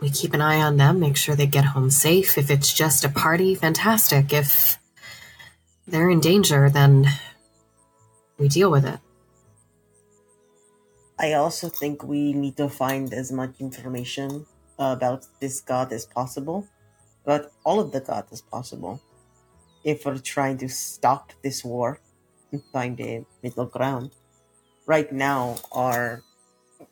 we 0.00 0.08
keep 0.08 0.32
an 0.32 0.40
eye 0.40 0.62
on 0.62 0.78
them, 0.78 1.00
make 1.00 1.16
sure 1.16 1.34
they 1.36 1.46
get 1.46 1.66
home 1.66 1.90
safe. 1.90 2.38
If 2.38 2.50
it's 2.50 2.72
just 2.72 3.04
a 3.04 3.10
party, 3.10 3.54
fantastic. 3.54 4.32
If 4.32 4.78
they're 5.86 6.08
in 6.08 6.20
danger, 6.20 6.70
then 6.70 7.06
we 8.38 8.48
deal 8.48 8.70
with 8.70 8.86
it. 8.86 8.98
I 11.18 11.34
also 11.34 11.68
think 11.68 12.02
we 12.02 12.32
need 12.32 12.56
to 12.56 12.70
find 12.70 13.12
as 13.12 13.30
much 13.30 13.56
information 13.60 14.46
about 14.78 15.26
this 15.40 15.60
god 15.60 15.92
as 15.92 16.06
possible, 16.06 16.66
about 17.24 17.50
all 17.62 17.78
of 17.78 17.92
the 17.92 18.00
gods 18.00 18.32
as 18.32 18.40
possible, 18.40 19.02
if 19.84 20.06
we're 20.06 20.18
trying 20.18 20.56
to 20.58 20.68
stop 20.68 21.32
this 21.42 21.62
war 21.62 22.00
find 22.72 23.00
a 23.00 23.24
middle 23.42 23.66
ground. 23.66 24.10
Right 24.86 25.12
now, 25.12 25.56
our 25.72 26.22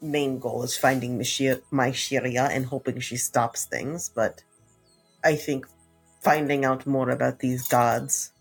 main 0.00 0.38
goal 0.38 0.62
is 0.64 0.76
finding 0.78 1.18
Myshi- 1.18 1.62
Mysteria 1.72 2.44
and 2.52 2.66
hoping 2.66 3.00
she 3.00 3.16
stops 3.16 3.66
things, 3.66 4.10
but 4.10 4.42
I 5.24 5.36
think 5.36 5.66
finding 6.22 6.64
out 6.64 6.86
more 6.86 7.10
about 7.10 7.40
these 7.40 7.68
gods 7.68 8.32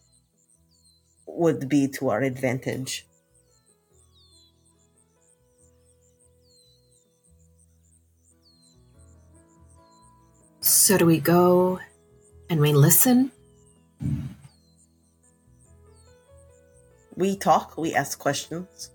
would 1.28 1.70
be 1.70 1.88
to 1.88 2.10
our 2.10 2.22
advantage. 2.22 3.06
So, 10.62 10.98
do 10.98 11.06
we 11.06 11.20
go 11.20 11.80
and 12.50 12.60
we 12.60 12.74
listen? 12.74 13.32
We 17.16 17.36
talk, 17.36 17.78
we 17.78 17.94
ask 17.94 18.20
questions. 18.20 18.92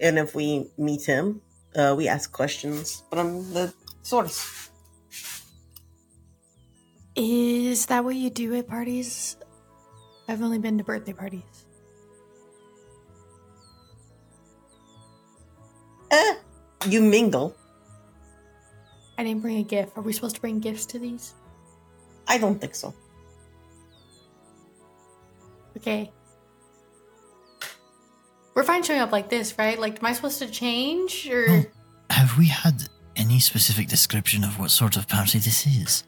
And 0.00 0.18
if 0.18 0.34
we 0.34 0.70
meet 0.76 1.04
him, 1.04 1.40
uh, 1.76 1.94
we 1.96 2.08
ask 2.08 2.32
questions 2.32 3.02
from 3.10 3.52
the 3.52 3.72
source. 4.02 4.70
Is 7.14 7.86
that 7.86 8.04
what 8.04 8.16
you 8.16 8.30
do 8.30 8.54
at 8.54 8.66
parties? 8.66 9.36
I've 10.28 10.42
only 10.42 10.58
been 10.58 10.78
to 10.78 10.84
birthday 10.84 11.12
parties. 11.12 11.66
Eh, 16.10 16.34
you 16.88 17.00
mingle. 17.00 17.56
I 19.18 19.24
didn't 19.24 19.42
bring 19.42 19.58
a 19.58 19.62
gift. 19.62 19.96
Are 19.96 20.02
we 20.02 20.12
supposed 20.12 20.36
to 20.36 20.40
bring 20.40 20.58
gifts 20.58 20.86
to 20.86 20.98
these? 20.98 21.34
I 22.26 22.38
don't 22.38 22.60
think 22.60 22.74
so. 22.74 22.94
Okay. 25.76 26.10
We're 28.54 28.64
fine 28.64 28.82
showing 28.82 29.00
up 29.00 29.12
like 29.12 29.28
this, 29.30 29.56
right? 29.58 29.78
Like, 29.78 29.98
am 30.00 30.06
I 30.06 30.12
supposed 30.12 30.38
to 30.40 30.46
change 30.50 31.28
or? 31.30 31.66
Have 32.10 32.36
we 32.36 32.46
had 32.46 32.88
any 33.16 33.38
specific 33.40 33.88
description 33.88 34.44
of 34.44 34.58
what 34.58 34.70
sort 34.70 34.96
of 34.96 35.08
party 35.08 35.38
this 35.38 35.66
is? 35.66 36.04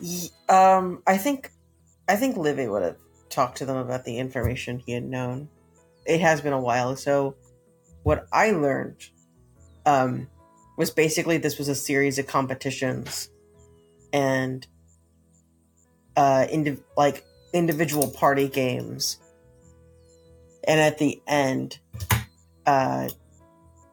Y- 0.00 0.28
Um, 0.48 1.02
I 1.06 1.16
think, 1.16 1.50
I 2.08 2.16
think 2.16 2.36
Livy 2.36 2.68
would 2.68 2.82
have 2.82 2.96
talked 3.28 3.58
to 3.58 3.66
them 3.66 3.76
about 3.76 4.04
the 4.04 4.18
information 4.18 4.78
he 4.78 4.92
had 4.92 5.04
known. 5.04 5.48
It 6.06 6.20
has 6.20 6.40
been 6.40 6.52
a 6.52 6.60
while, 6.60 6.94
so 6.96 7.34
what 8.04 8.26
I 8.32 8.52
learned, 8.52 9.02
um, 9.86 10.28
was 10.76 10.90
basically 10.90 11.38
this 11.38 11.58
was 11.58 11.68
a 11.68 11.74
series 11.74 12.18
of 12.18 12.26
competitions, 12.26 13.30
and 14.12 14.66
uh, 16.16 16.46
indi- 16.50 16.78
like 16.96 17.24
individual 17.52 18.10
party 18.10 18.48
games, 18.48 19.18
and 20.66 20.80
at 20.80 20.98
the 20.98 21.20
end, 21.26 21.78
uh, 22.66 23.08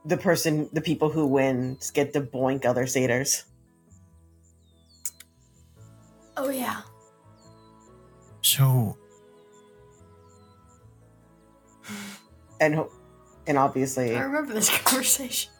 the 0.06 0.18
person, 0.18 0.70
the 0.74 0.82
people 0.82 1.10
who 1.10 1.28
win, 1.28 1.78
get 1.94 2.14
to 2.14 2.22
boink 2.22 2.66
other 2.66 2.88
satyrs. 2.88 3.46
Oh 6.38 6.50
yeah. 6.50 6.82
So, 8.42 8.98
and 12.60 12.84
and 13.46 13.58
obviously 13.58 14.16
I 14.16 14.22
remember 14.22 14.54
this 14.54 14.70
conversation. 14.84 15.52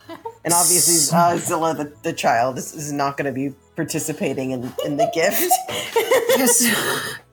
and 0.44 0.54
obviously 0.54 1.16
uh, 1.16 1.38
Scylla 1.38 1.76
the, 1.76 1.94
the 2.04 2.14
child 2.14 2.58
is, 2.58 2.74
is 2.74 2.92
not 2.92 3.18
going 3.18 3.26
to 3.26 3.32
be 3.32 3.56
participating 3.76 4.52
in, 4.52 4.74
in 4.86 4.98
the 4.98 5.10
gift 5.14 5.52
Yes. 6.38 7.20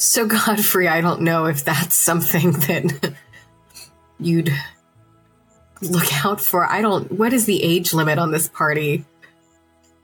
So, 0.00 0.24
Godfrey, 0.26 0.88
I 0.88 1.02
don't 1.02 1.20
know 1.20 1.44
if 1.44 1.62
that's 1.62 1.94
something 1.94 2.52
that 2.52 3.12
you'd 4.18 4.50
look 5.82 6.24
out 6.24 6.40
for. 6.40 6.64
I 6.64 6.80
don't. 6.80 7.12
What 7.12 7.34
is 7.34 7.44
the 7.44 7.62
age 7.62 7.92
limit 7.92 8.18
on 8.18 8.30
this 8.32 8.48
party? 8.48 9.04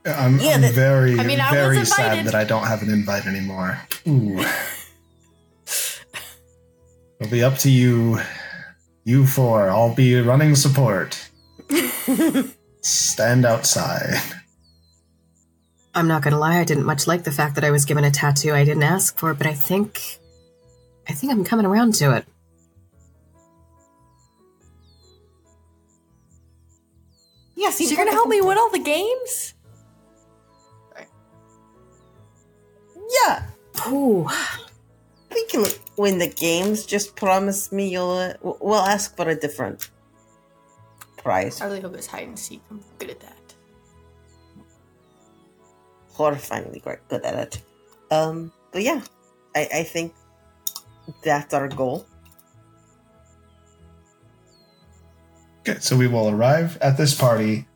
I'm, 0.04 0.38
Yeah, 0.38 0.50
I'm 0.56 0.60
that- 0.60 0.74
very, 0.74 1.18
I 1.18 1.24
mean, 1.26 1.40
I 1.40 1.46
was 1.50 1.54
very 1.54 1.76
invited. 1.78 1.86
sad 1.94 2.26
that 2.26 2.34
I 2.34 2.44
don't 2.44 2.66
have 2.66 2.82
an 2.82 2.90
invite 2.90 3.26
anymore. 3.26 3.80
Ooh. 4.06 4.38
It'll 7.18 7.30
be 7.30 7.42
up 7.42 7.56
to 7.60 7.70
you, 7.70 8.20
you 9.04 9.26
four. 9.26 9.70
I'll 9.70 9.94
be 9.94 10.20
running 10.20 10.54
support. 10.56 11.30
Stand 12.82 13.46
outside. 13.46 14.20
I'm 15.96 16.08
not 16.08 16.20
gonna 16.20 16.38
lie, 16.38 16.58
I 16.58 16.64
didn't 16.64 16.84
much 16.84 17.06
like 17.06 17.24
the 17.24 17.32
fact 17.32 17.54
that 17.54 17.64
I 17.64 17.70
was 17.70 17.86
given 17.86 18.04
a 18.04 18.10
tattoo 18.10 18.52
I 18.52 18.64
didn't 18.64 18.82
ask 18.82 19.16
for, 19.18 19.32
but 19.32 19.46
I 19.46 19.54
think 19.54 20.18
I 21.08 21.14
think 21.14 21.32
I'm 21.32 21.42
coming 21.42 21.64
around 21.64 21.94
to 21.94 22.14
it. 22.14 22.26
Yes, 27.54 27.78
So 27.78 27.84
you're 27.84 27.96
gonna 27.96 28.12
help 28.12 28.28
me 28.28 28.42
win 28.42 28.58
all 28.58 28.70
the 28.70 28.78
games? 28.78 29.54
Yeah, 33.24 33.46
Ooh. 33.88 34.28
we 35.30 35.46
can 35.46 35.64
win 35.96 36.18
the 36.18 36.28
games. 36.28 36.84
Just 36.84 37.16
promise 37.16 37.72
me 37.72 37.88
you'll. 37.88 38.10
Uh, 38.10 38.34
we'll 38.42 38.74
ask 38.74 39.16
for 39.16 39.28
a 39.30 39.34
different 39.34 39.88
prize. 41.16 41.62
I 41.62 41.66
really 41.66 41.80
hope 41.80 41.94
it's 41.94 42.06
hide 42.06 42.28
and 42.28 42.38
seek. 42.38 42.60
I'm 42.70 42.82
good 42.98 43.10
at 43.10 43.20
that. 43.20 43.45
Horrifyingly 46.16 46.82
great, 46.82 47.06
good 47.08 47.24
at 47.24 47.34
it. 47.34 47.62
Um, 48.10 48.52
but 48.72 48.82
yeah, 48.82 49.02
I, 49.54 49.68
I 49.74 49.82
think 49.82 50.14
that's 51.22 51.52
our 51.52 51.68
goal. 51.68 52.06
Okay, 55.60 55.78
so 55.80 55.96
we 55.96 56.06
will 56.06 56.30
arrive 56.30 56.78
at 56.80 56.96
this 56.96 57.14
party, 57.14 57.66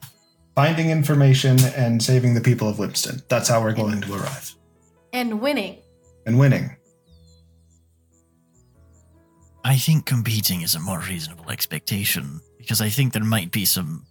finding 0.54 0.90
information 0.90 1.58
and 1.76 2.02
saving 2.02 2.34
the 2.34 2.40
people 2.40 2.68
of 2.68 2.76
Wimston. 2.76 3.22
That's 3.28 3.48
how 3.48 3.62
we're 3.62 3.74
going 3.74 4.00
to 4.00 4.14
arrive. 4.14 4.54
And 5.12 5.40
winning. 5.40 5.78
And 6.24 6.38
winning. 6.38 6.76
I 9.64 9.76
think 9.76 10.06
competing 10.06 10.62
is 10.62 10.74
a 10.74 10.80
more 10.80 11.00
reasonable 11.00 11.50
expectation 11.50 12.40
because 12.58 12.80
I 12.80 12.88
think 12.88 13.12
there 13.12 13.24
might 13.24 13.50
be 13.50 13.64
some 13.64 14.06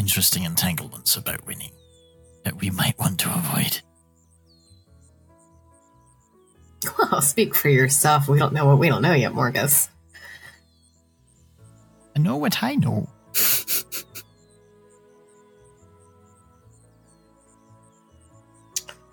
interesting 0.00 0.44
entanglements 0.44 1.14
about 1.14 1.46
winning 1.46 1.72
that 2.44 2.58
we 2.58 2.70
might 2.70 2.98
want 2.98 3.20
to 3.20 3.28
avoid. 3.32 3.80
Well, 6.98 7.20
speak 7.20 7.54
for 7.54 7.68
yourself. 7.68 8.26
We 8.26 8.38
don't 8.38 8.54
know 8.54 8.64
what 8.64 8.78
we 8.78 8.88
don't 8.88 9.02
know 9.02 9.12
yet, 9.12 9.32
Morgus. 9.32 9.90
I 12.16 12.20
know 12.20 12.36
what 12.36 12.62
I 12.62 12.74
know. 12.74 13.06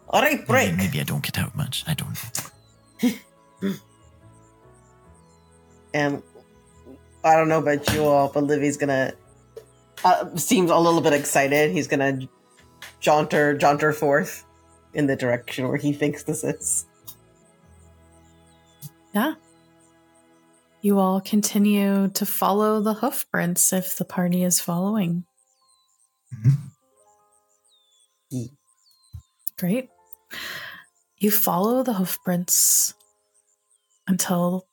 All 0.09 0.21
right, 0.21 0.47
Maybe, 0.49 0.71
break. 0.71 0.77
maybe 0.77 0.99
I 1.01 1.03
don't 1.03 1.21
get 1.23 1.37
out 1.37 1.55
much. 1.57 1.83
I 1.87 1.93
don't 1.93 2.13
know. 3.03 3.11
And 5.93 6.15
um, 6.15 6.23
I 7.25 7.35
don't 7.35 7.49
know 7.49 7.59
about 7.59 7.91
you 7.93 8.05
all, 8.05 8.29
but 8.33 8.45
Livy's 8.45 8.77
gonna 8.77 9.13
uh, 10.03 10.35
seems 10.35 10.71
a 10.71 10.77
little 10.77 11.01
bit 11.01 11.13
excited. 11.13 11.71
He's 11.71 11.87
gonna 11.87 12.19
jaunter 12.99 13.57
jaunter 13.57 13.93
forth 13.93 14.45
in 14.93 15.07
the 15.07 15.15
direction 15.15 15.67
where 15.67 15.77
he 15.77 15.93
thinks 15.93 16.23
this 16.23 16.43
is. 16.43 16.85
Yeah. 19.13 19.35
You 20.81 20.99
all 20.99 21.21
continue 21.21 22.09
to 22.09 22.25
follow 22.25 22.81
the 22.81 22.93
hoof 22.95 23.25
prints 23.31 23.73
if 23.73 23.97
the 23.97 24.05
party 24.05 24.43
is 24.43 24.59
following. 24.59 25.25
Mhm. 26.33 26.71
Great. 29.57 29.89
You 31.17 31.31
follow 31.31 31.81
the 31.81 31.93
hoof 31.93 32.19
prints 32.23 32.93
until 34.07 34.67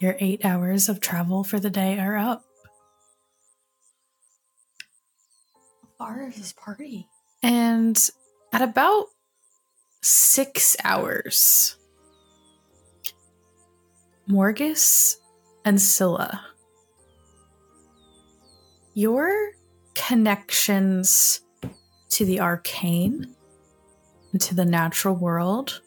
your 0.00 0.16
eight 0.18 0.44
hours 0.44 0.88
of 0.88 0.98
travel 1.00 1.44
for 1.44 1.60
the 1.60 1.70
day 1.70 1.98
are 2.00 2.16
up. 2.16 2.42
How 5.98 6.06
far 6.06 6.28
is 6.28 6.36
this 6.36 6.52
party? 6.52 7.08
And 7.42 7.98
at 8.52 8.62
about 8.62 9.06
six 10.00 10.76
hours, 10.84 11.76
Morgus 14.28 15.16
and 15.64 15.80
Scylla, 15.80 16.40
your 18.94 19.52
connections 19.94 21.40
to 22.10 22.24
the 22.24 22.40
arcane 22.40 23.34
and 24.32 24.40
to 24.40 24.54
the 24.54 24.64
natural 24.64 25.16
world 25.16 25.80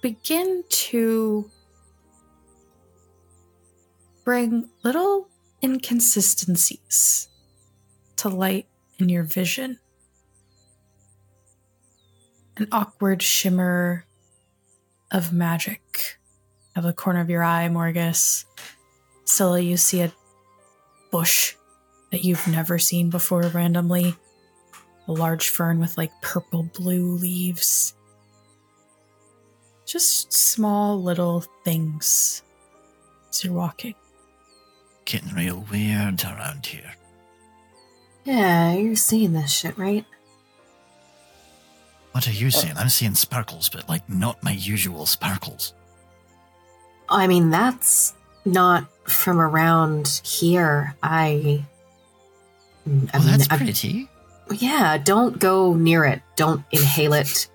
begin 0.00 0.62
to 0.68 1.50
bring 4.24 4.68
little 4.84 5.28
inconsistencies 5.62 7.28
to 8.16 8.28
light 8.28 8.66
in 8.98 9.08
your 9.08 9.24
vision 9.24 9.78
an 12.56 12.68
awkward 12.72 13.22
shimmer 13.22 14.04
of 15.10 15.32
magic 15.32 16.18
out 16.74 16.84
of 16.84 16.84
the 16.84 16.92
corner 16.92 17.20
of 17.20 17.30
your 17.30 17.42
eye, 17.42 17.68
Morgus. 17.70 18.44
Scylla, 19.24 19.60
you 19.60 19.76
see 19.76 20.02
a 20.02 20.12
bush 21.10 21.54
that 22.10 22.24
you've 22.24 22.46
never 22.48 22.78
seen 22.78 23.10
before 23.10 23.42
randomly. 23.42 24.14
A 25.08 25.12
large 25.12 25.50
fern 25.50 25.78
with 25.78 25.96
like 25.96 26.10
purple 26.22 26.64
blue 26.64 27.12
leaves. 27.16 27.94
Just 29.86 30.32
small 30.32 31.00
little 31.00 31.44
things 31.64 32.42
as 33.30 33.44
you're 33.44 33.52
walking. 33.52 33.94
Getting 35.04 35.34
real 35.34 35.64
weird 35.70 36.24
around 36.24 36.66
here. 36.66 36.92
Yeah, 38.26 38.74
you're 38.74 38.96
seeing 38.96 39.32
this 39.32 39.52
shit, 39.52 39.78
right? 39.78 40.04
What 42.12 42.26
are 42.26 42.32
you 42.32 42.50
seeing? 42.50 42.76
I'm 42.76 42.88
seeing 42.88 43.14
sparkles, 43.14 43.68
but 43.68 43.88
like 43.88 44.08
not 44.08 44.42
my 44.42 44.50
usual 44.52 45.06
sparkles. 45.06 45.74
I 47.08 47.26
mean, 47.28 47.50
that's 47.50 48.14
not 48.44 48.86
from 49.08 49.38
around 49.40 50.20
here. 50.24 50.94
I. 51.02 51.64
I 52.86 52.90
Oh, 53.14 53.18
mean, 53.20 53.26
that's 53.30 53.48
I- 53.50 53.56
pretty. 53.58 54.08
yeah, 54.58 54.96
don't 54.98 55.38
go 55.38 55.74
near 55.74 56.04
it. 56.04 56.22
Don't 56.36 56.64
inhale 56.72 57.12
it. 57.14 57.48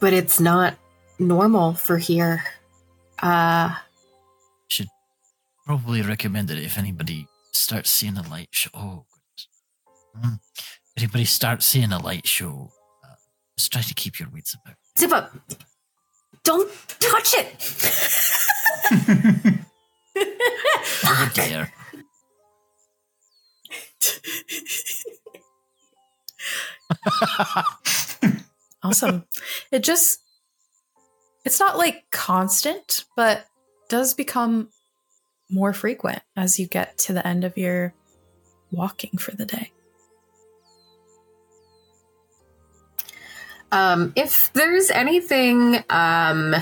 But 0.00 0.12
it's 0.12 0.40
not 0.40 0.74
normal 1.18 1.74
for 1.74 1.98
here. 1.98 2.42
Uh, 3.22 3.74
Should 4.68 4.88
probably 5.64 6.02
recommend 6.02 6.50
it 6.50 6.58
if 6.58 6.76
anybody 6.78 7.26
starts 7.56 7.90
seeing 7.90 8.16
a 8.16 8.22
light 8.28 8.48
show. 8.52 8.70
Oh, 8.74 9.04
goodness. 10.14 10.38
If 10.96 11.02
anybody 11.02 11.24
starts 11.24 11.66
seeing 11.66 11.92
a 11.92 12.02
light 12.02 12.26
show, 12.26 12.70
uh, 13.04 13.14
just 13.58 13.72
try 13.72 13.82
to 13.82 13.94
keep 13.94 14.18
your 14.18 14.28
wits 14.30 14.54
about. 14.54 14.76
zip 14.98 15.12
up. 15.12 15.36
Don't 16.44 16.70
touch 17.00 17.34
it. 17.34 19.56
Oh 21.08 21.30
dear. 21.34 21.72
Awesome. 28.82 29.24
it 29.72 29.82
just 29.82 30.20
it's 31.44 31.58
not 31.58 31.76
like 31.76 32.04
constant, 32.12 33.04
but 33.16 33.46
does 33.88 34.14
become 34.14 34.68
more 35.48 35.72
frequent 35.72 36.22
as 36.36 36.58
you 36.58 36.66
get 36.66 36.98
to 36.98 37.12
the 37.12 37.26
end 37.26 37.44
of 37.44 37.56
your 37.56 37.94
walking 38.70 39.18
for 39.18 39.32
the 39.32 39.44
day. 39.44 39.70
Um, 43.72 44.12
if 44.16 44.52
there's 44.52 44.90
anything, 44.90 45.82
um, 45.90 46.54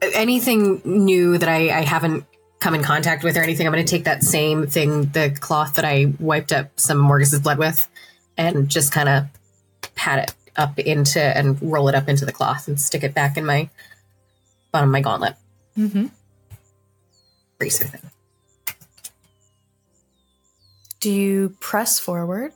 anything 0.00 0.80
new 0.84 1.36
that 1.36 1.48
I, 1.48 1.78
I 1.78 1.82
haven't 1.82 2.24
come 2.60 2.74
in 2.74 2.82
contact 2.82 3.24
with 3.24 3.36
or 3.36 3.42
anything, 3.42 3.66
I'm 3.66 3.72
going 3.72 3.84
to 3.84 3.90
take 3.90 4.04
that 4.04 4.22
same 4.22 4.66
thing, 4.66 5.06
the 5.06 5.36
cloth 5.40 5.74
that 5.74 5.84
I 5.84 6.12
wiped 6.18 6.52
up 6.52 6.78
some 6.78 6.98
Morgus's 6.98 7.40
blood 7.40 7.58
with, 7.58 7.88
and 8.36 8.68
just 8.68 8.92
kind 8.92 9.08
of 9.08 9.24
pat 9.94 10.28
it 10.28 10.34
up 10.56 10.78
into 10.78 11.20
and 11.20 11.60
roll 11.60 11.88
it 11.88 11.94
up 11.94 12.08
into 12.08 12.24
the 12.24 12.32
cloth 12.32 12.68
and 12.68 12.80
stick 12.80 13.04
it 13.04 13.14
back 13.14 13.36
in 13.36 13.44
my 13.44 13.68
bottom 14.72 14.88
of 14.88 14.92
my 14.92 15.00
gauntlet 15.00 15.36
Mm-hmm. 15.78 16.06
bracer 17.56 17.84
thing. 17.84 18.10
Do 20.98 21.12
you 21.12 21.50
press 21.60 22.00
forward, 22.00 22.54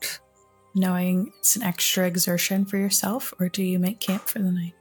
knowing 0.74 1.32
it's 1.38 1.54
an 1.54 1.62
extra 1.62 2.06
exertion 2.08 2.64
for 2.64 2.78
yourself, 2.78 3.32
or 3.38 3.48
do 3.48 3.62
you 3.62 3.78
make 3.78 4.00
camp 4.00 4.22
for 4.22 4.40
the 4.40 4.50
night? 4.50 4.74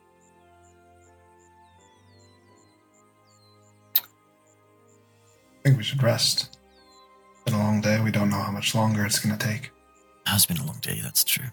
I 3.95 5.63
think 5.63 5.77
we 5.77 5.83
should 5.83 6.01
rest. 6.01 6.57
It's 7.35 7.43
Been 7.45 7.53
a 7.53 7.59
long 7.59 7.81
day. 7.81 8.01
We 8.01 8.09
don't 8.09 8.31
know 8.31 8.41
how 8.41 8.51
much 8.51 8.73
longer 8.73 9.05
it's 9.05 9.19
going 9.19 9.37
to 9.37 9.47
take. 9.47 9.65
It 9.65 10.29
Has 10.29 10.47
been 10.47 10.57
a 10.57 10.65
long 10.65 10.79
day, 10.81 10.99
that's 11.03 11.23
true. 11.23 11.45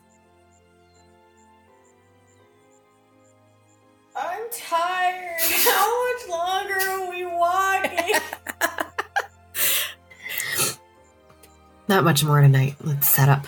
I'm 4.49 4.55
tired. 4.55 5.41
How 5.41 6.13
much 6.13 6.29
longer 6.29 6.75
are 6.75 7.11
we 7.11 7.27
walking? 7.27 8.15
Not 11.89 12.05
much 12.05 12.25
more 12.25 12.41
tonight. 12.41 12.77
Let's 12.83 13.09
set 13.09 13.29
up. 13.29 13.47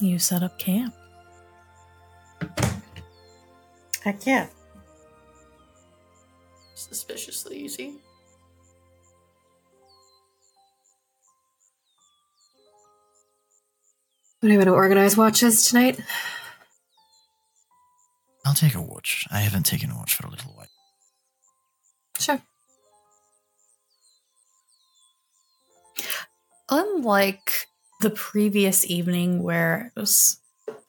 You 0.00 0.18
set 0.18 0.42
up 0.42 0.58
camp. 0.58 0.94
Heck 4.02 4.26
yeah. 4.26 4.48
Suspiciously 6.74 7.56
easy. 7.58 7.94
Anyone 14.42 14.66
to 14.66 14.72
organize 14.72 15.16
watches 15.16 15.68
tonight? 15.68 16.00
I'll 18.44 18.54
take 18.54 18.74
a 18.74 18.82
watch. 18.82 19.24
I 19.30 19.38
haven't 19.38 19.66
taken 19.66 19.90
a 19.90 19.96
watch 19.96 20.16
for 20.16 20.26
a 20.26 20.30
little 20.30 20.52
while. 20.52 20.66
Sure. 22.18 22.42
Unlike 26.68 27.68
the 28.00 28.10
previous 28.10 28.84
evening 28.90 29.44
where 29.44 29.92
it 29.94 30.00
was 30.00 30.40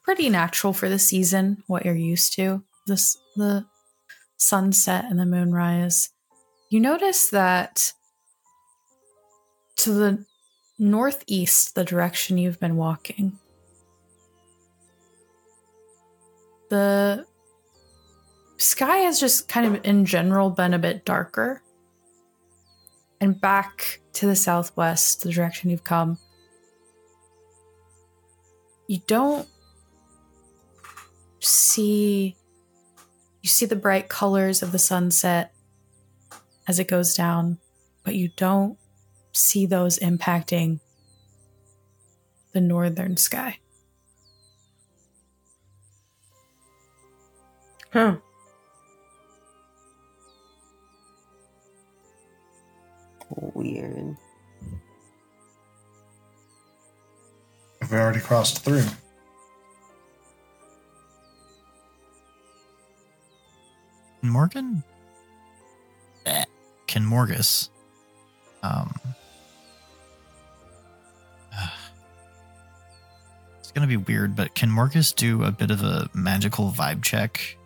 pretty 0.03 0.29
natural 0.29 0.73
for 0.73 0.89
the 0.89 0.97
season, 0.97 1.63
what 1.67 1.85
you're 1.85 1.93
used 1.93 2.33
to, 2.33 2.63
this 2.87 3.17
the 3.35 3.65
sunset 4.37 5.05
and 5.05 5.19
the 5.19 5.27
moonrise, 5.27 6.09
you 6.71 6.79
notice 6.79 7.29
that 7.29 7.93
to 9.75 9.91
the 9.93 10.25
northeast, 10.79 11.75
the 11.75 11.83
direction 11.83 12.39
you've 12.39 12.59
been 12.59 12.77
walking, 12.77 13.39
the 16.73 17.23
sky 18.57 18.97
has 18.97 19.19
just 19.19 19.47
kind 19.47 19.75
of 19.75 19.85
in 19.85 20.05
general 20.05 20.49
been 20.49 20.73
a 20.73 20.79
bit 20.79 21.05
darker. 21.05 21.61
And 23.21 23.39
back 23.39 24.01
to 24.13 24.25
the 24.25 24.35
southwest, 24.35 25.21
the 25.21 25.31
direction 25.31 25.69
you've 25.69 25.83
come, 25.83 26.17
you 28.87 29.01
don't 29.05 29.47
see 31.39 32.35
you 33.43 33.49
see 33.49 33.65
the 33.67 33.75
bright 33.75 34.09
colors 34.09 34.63
of 34.63 34.71
the 34.71 34.79
sunset 34.79 35.53
as 36.67 36.79
it 36.79 36.87
goes 36.87 37.13
down, 37.13 37.59
but 38.03 38.15
you 38.15 38.29
don't 38.35 38.79
see 39.31 39.67
those 39.67 39.99
impacting 39.99 40.79
the 42.53 42.61
northern 42.61 43.15
sky. 43.15 43.59
Huh. 47.93 48.15
Weird. 53.53 54.17
Have 57.81 57.91
we 57.91 57.97
already 57.97 58.19
crossed 58.19 58.65
through? 58.65 58.81
Can 64.21 64.29
Morgan? 64.29 64.83
Eh, 66.25 66.45
Can 66.87 67.03
Morgus? 67.03 67.69
Um. 68.63 68.99
It's 73.59 73.71
gonna 73.71 73.85
be 73.87 73.97
weird, 73.97 74.35
but 74.35 74.55
can 74.55 74.69
Morgus 74.69 75.15
do 75.15 75.43
a 75.43 75.51
bit 75.51 75.69
of 75.69 75.83
a 75.83 76.09
magical 76.15 76.71
vibe 76.71 77.03
check? 77.03 77.57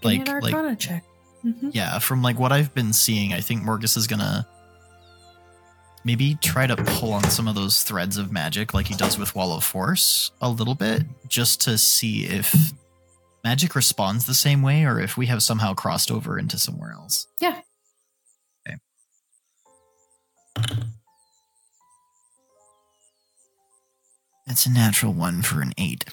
Give 0.00 0.04
Like- 0.04 0.26
me 0.26 0.32
an 0.32 0.40
like- 0.42 0.54
arcana 0.54 0.76
check. 0.76 1.04
hmm 1.42 1.70
Yeah, 1.72 1.98
from 1.98 2.22
like 2.22 2.38
what 2.38 2.52
I've 2.52 2.72
been 2.74 2.92
seeing, 2.92 3.32
I 3.32 3.40
think 3.40 3.62
Morgus 3.62 3.96
is 3.96 4.06
gonna 4.06 4.46
maybe 6.04 6.34
try 6.36 6.66
to 6.66 6.76
pull 6.76 7.12
on 7.12 7.28
some 7.30 7.48
of 7.48 7.54
those 7.54 7.82
threads 7.82 8.16
of 8.18 8.30
magic 8.32 8.74
like 8.74 8.86
he 8.86 8.94
does 8.94 9.18
with 9.18 9.34
Wall 9.34 9.52
of 9.56 9.64
Force 9.64 10.30
a 10.40 10.48
little 10.50 10.74
bit, 10.74 11.02
just 11.28 11.60
to 11.62 11.78
see 11.78 12.24
if 12.24 12.72
magic 13.42 13.74
responds 13.74 14.24
the 14.26 14.34
same 14.34 14.62
way 14.62 14.84
or 14.84 15.00
if 15.00 15.16
we 15.16 15.26
have 15.26 15.42
somehow 15.42 15.74
crossed 15.74 16.10
over 16.10 16.38
into 16.38 16.58
somewhere 16.58 16.92
else. 16.92 17.26
Yeah. 17.40 17.60
Okay. 18.66 18.78
That's 24.46 24.66
a 24.66 24.70
natural 24.70 25.12
one 25.12 25.42
for 25.42 25.62
an 25.62 25.72
eight. 25.78 26.04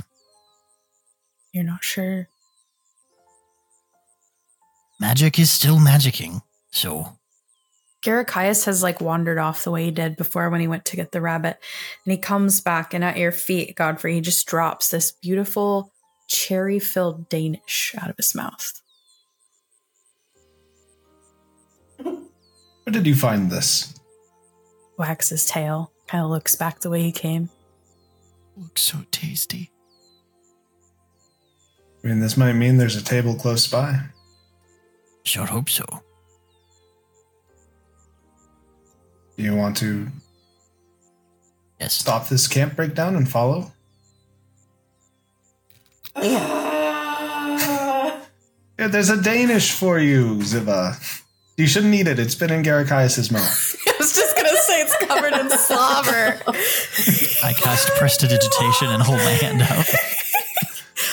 You're 1.51 1.63
not 1.65 1.83
sure. 1.83 2.29
Magic 5.01 5.39
is 5.39 5.49
still 5.49 5.77
magicking, 5.77 6.43
so 6.69 7.17
Garakias 8.05 8.65
has 8.65 8.83
like 8.83 9.01
wandered 9.01 9.39
off 9.39 9.63
the 9.63 9.71
way 9.71 9.85
he 9.85 9.91
did 9.91 10.15
before 10.15 10.47
when 10.51 10.61
he 10.61 10.67
went 10.67 10.85
to 10.85 10.95
get 10.95 11.11
the 11.11 11.21
rabbit. 11.21 11.57
And 12.05 12.11
he 12.11 12.19
comes 12.19 12.61
back 12.61 12.93
and 12.93 13.03
at 13.03 13.17
your 13.17 13.31
feet, 13.31 13.75
Godfrey, 13.75 14.13
he 14.13 14.21
just 14.21 14.45
drops 14.45 14.89
this 14.89 15.11
beautiful 15.11 15.91
cherry 16.27 16.77
filled 16.77 17.29
Danish 17.29 17.95
out 17.99 18.11
of 18.11 18.17
his 18.17 18.35
mouth. 18.35 18.79
Where 22.03 22.21
did 22.91 23.07
you 23.07 23.15
find 23.15 23.49
this? 23.49 23.99
Wags 24.99 25.29
his 25.29 25.47
tail, 25.47 25.91
kind 26.05 26.23
of 26.23 26.29
looks 26.29 26.55
back 26.55 26.81
the 26.81 26.91
way 26.91 27.01
he 27.01 27.11
came. 27.11 27.49
looks 28.55 28.83
so 28.83 28.99
tasty. 29.09 29.71
I 32.03 32.07
mean, 32.07 32.19
this 32.19 32.37
might 32.37 32.53
mean 32.53 32.77
there's 32.77 32.95
a 32.95 33.03
table 33.03 33.33
close 33.33 33.65
by. 33.67 33.99
Sure 35.23 35.45
hope 35.45 35.69
so. 35.69 35.85
Do 39.37 39.43
you 39.43 39.55
want 39.55 39.77
to 39.77 40.07
Yes. 41.79 41.93
stop 41.93 42.27
this 42.29 42.47
camp 42.47 42.75
breakdown 42.75 43.15
and 43.15 43.29
follow? 43.29 43.71
Ah. 46.15 48.17
Yeah, 48.79 48.87
there's 48.87 49.09
a 49.09 49.21
Danish 49.21 49.71
for 49.71 49.99
you, 49.99 50.41
Ziba. 50.43 50.97
You 51.57 51.67
shouldn't 51.67 51.93
eat 51.93 52.07
it. 52.07 52.17
It's 52.19 52.35
been 52.35 52.51
in 52.51 52.63
Garakias' 52.63 53.31
mouth. 53.31 53.75
I 53.87 53.93
was 53.99 54.13
just 54.15 54.35
gonna 54.35 54.49
say 54.57 54.81
it's 54.81 54.97
covered 54.97 55.33
in 55.33 55.49
slobber. 55.51 56.39
I 57.43 57.53
cast 57.53 57.89
prestidigitation 57.97 58.87
and 58.89 59.03
hold 59.03 59.19
my 59.19 59.31
hand 59.31 59.61
out. 59.61 59.85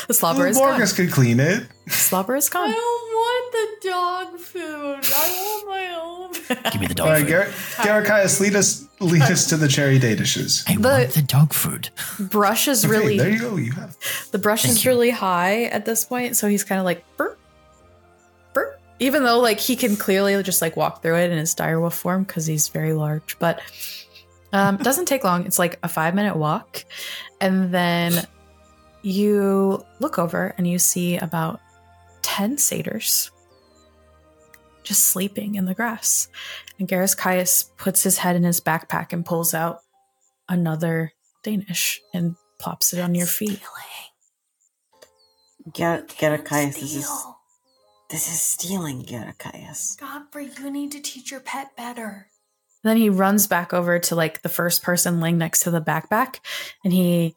The 0.09 0.15
slobber 0.15 0.47
is 0.49 0.57
gone. 0.59 0.81
Morgus 0.81 0.95
could 0.97 1.13
clean 1.13 1.39
it. 1.39 1.67
Slobber 1.89 2.35
is 2.35 2.49
gone. 2.49 2.69
I 2.69 2.73
don't 2.73 3.13
want 3.13 3.53
the 3.53 3.89
dog 3.89 4.39
food. 4.41 5.15
I 5.15 5.63
want 5.63 5.69
my 5.69 5.87
own. 6.01 6.33
Give 6.73 6.81
me 6.81 6.87
the 6.87 6.95
dog 6.95 7.09
right, 7.09 7.21
food. 7.21 7.85
Gar- 7.85 8.03
Garakias, 8.03 8.41
lead 8.41 8.57
us, 8.57 8.89
lead 9.01 9.23
us 9.23 9.47
to 9.51 9.57
the 9.59 9.69
cherry 9.69 9.99
day 9.99 10.15
dishes. 10.17 10.65
I 10.67 10.77
The- 10.77 10.81
want 10.89 11.11
the 11.11 11.23
dog 11.23 11.53
food. 11.53 11.91
Brush 12.19 12.69
is 12.69 12.85
Okay, 12.85 12.91
really 12.91 13.19
there 13.19 13.29
you 13.29 13.39
go. 13.39 13.57
You 13.57 13.73
have. 13.73 13.97
The 14.33 14.39
brush 14.39 14.63
Thank 14.63 14.77
is 14.77 14.85
you. 14.85 14.91
really 14.91 15.11
high 15.11 15.65
at 15.65 15.85
this 15.85 16.05
point, 16.07 16.37
so 16.37 16.49
he's 16.49 16.65
kind 16.65 16.79
of 16.79 16.85
like 16.87 17.05
burp, 17.19 17.39
burp. 18.55 18.81
Even 19.01 19.25
though 19.25 19.41
like 19.41 19.61
he 19.61 19.77
can 19.77 19.95
clearly 19.97 20.43
just 20.43 20.63
like 20.63 20.75
walk 20.77 21.03
through 21.03 21.17
it 21.17 21.31
in 21.31 21.37
his 21.39 21.55
direwolf 21.55 21.93
form 21.93 22.25
because 22.25 22.47
he's 22.47 22.69
very 22.69 22.95
large, 22.95 23.39
but 23.39 23.61
um, 24.55 24.77
it 24.77 24.83
doesn't 24.85 25.05
take 25.05 25.23
long. 25.23 25.45
It's 25.45 25.59
like 25.59 25.79
a 25.83 25.89
five 25.89 26.15
minute 26.15 26.37
walk, 26.37 26.85
and 27.43 27.73
then 27.75 28.27
you 29.09 29.83
look 30.01 30.19
over 30.19 30.55
and 30.59 30.67
you 30.67 30.79
see 30.79 31.17
about 31.17 31.61
ten 32.23 32.59
satyrs 32.59 33.31
just 34.83 35.05
sleeping 35.05 35.55
in 35.55 35.65
the 35.65 35.75
grass. 35.75 36.29
And 36.79 36.89
Garakias 36.89 37.71
puts 37.77 38.03
his 38.03 38.19
head 38.19 38.37
in 38.37 38.43
his 38.43 38.61
backpack 38.61 39.13
and 39.13 39.25
pulls 39.25 39.55
out 39.55 39.81
another 40.49 41.13
Danish 41.43 42.01
and 42.15 42.37
plops 42.59 42.93
it 42.93 43.01
on 43.01 43.15
your 43.15 43.27
feet. 43.27 43.61
Gar- 45.77 46.03
Garakias, 46.03 46.75
this 46.75 46.97
is 46.97 47.25
this 48.11 48.29
is 48.29 48.41
stealing, 48.41 49.05
Garakias. 49.05 49.99
Godfrey, 49.99 50.51
you 50.59 50.71
need 50.71 50.93
to 50.93 51.01
teach 51.01 51.31
your 51.31 51.41
pet 51.41 51.77
better. 51.77 52.29
Then 52.83 52.97
he 52.97 53.11
runs 53.11 53.47
back 53.47 53.75
over 53.75 53.99
to 53.99 54.15
like 54.15 54.43
the 54.43 54.49
first 54.49 54.83
person 54.83 55.21
laying 55.21 55.37
next 55.37 55.61
to 55.61 55.71
the 55.71 55.81
backpack 55.81 56.37
and 56.85 56.93
he 56.93 57.37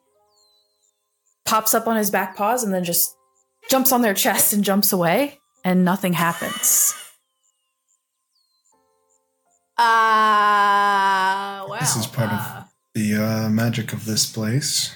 pops 1.44 1.74
up 1.74 1.86
on 1.86 1.96
his 1.96 2.10
back 2.10 2.36
paws 2.36 2.62
and 2.64 2.72
then 2.72 2.84
just 2.84 3.08
jumps 3.70 3.92
on 3.92 4.02
their 4.02 4.14
chest 4.14 4.52
and 4.52 4.64
jumps 4.64 4.92
away 4.92 5.38
and 5.64 5.84
nothing 5.84 6.12
happens. 6.14 6.94
Ah, 9.78 11.66
wow. 11.68 11.78
This 11.80 11.96
is 11.96 12.06
part 12.06 12.30
of- 12.32 12.38
uh, 12.38 12.62
The 12.94 13.16
uh, 13.16 13.48
magic 13.48 13.92
of 13.94 14.04
this 14.04 14.26
place. 14.30 14.94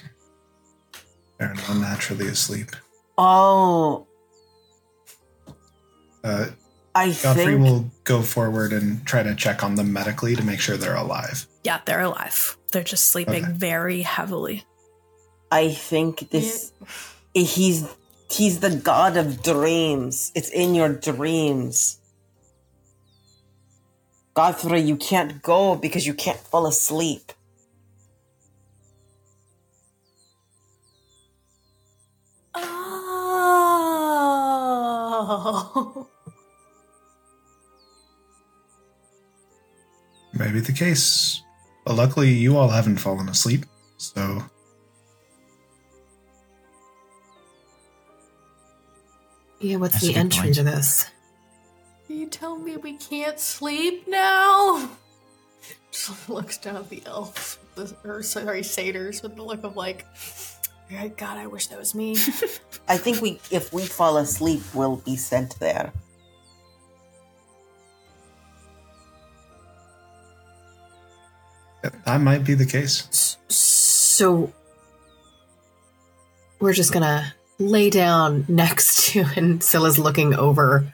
They're 1.39 1.53
not 1.53 1.77
naturally 1.77 2.27
asleep. 2.27 2.75
Oh, 3.17 4.05
Uh, 6.23 6.47
I 6.93 7.11
Godfrey 7.23 7.45
think 7.45 7.61
will 7.61 7.89
go 8.03 8.21
forward 8.21 8.73
and 8.73 9.05
try 9.05 9.23
to 9.23 9.33
check 9.35 9.63
on 9.63 9.75
them 9.75 9.93
medically 9.93 10.35
to 10.35 10.43
make 10.43 10.59
sure 10.59 10.75
they're 10.77 10.95
alive. 10.95 11.47
Yeah, 11.63 11.79
they're 11.85 12.01
alive. 12.01 12.57
They're 12.71 12.83
just 12.83 13.09
sleeping 13.09 13.43
Okay. 13.45 13.53
very 13.53 14.01
heavily. 14.01 14.65
I 15.51 15.69
think 15.69 16.29
this 16.29 16.73
he's 17.33 17.87
he's 18.29 18.59
the 18.59 18.75
god 18.75 19.17
of 19.17 19.41
dreams. 19.43 20.31
It's 20.35 20.49
in 20.49 20.75
your 20.75 20.93
dreams. 20.93 21.99
Godfrey, 24.33 24.81
you 24.81 24.97
can't 24.97 25.41
go 25.41 25.75
because 25.75 26.05
you 26.05 26.13
can't 26.13 26.37
fall 26.37 26.67
asleep. 26.67 27.33
Oh. 35.29 36.07
Maybe 40.33 40.59
the 40.59 40.73
case. 40.73 41.41
But 41.83 41.95
luckily, 41.95 42.31
you 42.31 42.57
all 42.57 42.69
haven't 42.69 42.97
fallen 42.97 43.27
asleep, 43.29 43.65
so 43.97 44.43
Yeah, 49.59 49.77
what's 49.77 49.93
That's 49.93 50.07
the 50.07 50.13
good 50.13 50.19
entry 50.19 50.41
point. 50.43 50.55
to 50.55 50.63
this? 50.63 51.09
You 52.07 52.27
tell 52.27 52.57
me 52.57 52.77
we 52.77 52.93
can't 52.93 53.39
sleep 53.39 54.07
now? 54.07 54.89
Just 55.91 56.29
looks 56.29 56.57
down 56.57 56.77
at 56.77 56.89
the 56.89 57.03
elves, 57.05 57.57
the, 57.75 57.95
or 58.03 58.23
sorry, 58.23 58.63
satyrs, 58.63 59.21
with 59.21 59.35
the 59.35 59.43
look 59.43 59.63
of 59.63 59.75
like, 59.75 60.05
"Oh 60.91 61.09
God, 61.17 61.37
I 61.37 61.47
wish 61.47 61.67
that 61.67 61.79
was 61.79 61.95
me. 61.95 62.11
I 62.87 62.97
think 62.97 63.21
we, 63.21 63.39
if 63.51 63.73
we 63.73 63.85
fall 63.85 64.17
asleep, 64.17 64.61
we'll 64.73 64.97
be 64.97 65.15
sent 65.15 65.59
there. 65.59 65.91
that 72.05 72.21
might 72.21 72.43
be 72.43 72.53
the 72.53 72.65
case. 72.65 73.37
So 73.47 74.51
we're 76.59 76.73
just 76.73 76.91
gonna 76.91 77.33
lay 77.59 77.89
down 77.89 78.45
next 78.47 79.07
to, 79.11 79.25
and 79.35 79.63
Scylla's 79.63 79.97
looking 79.99 80.33
over 80.33 80.93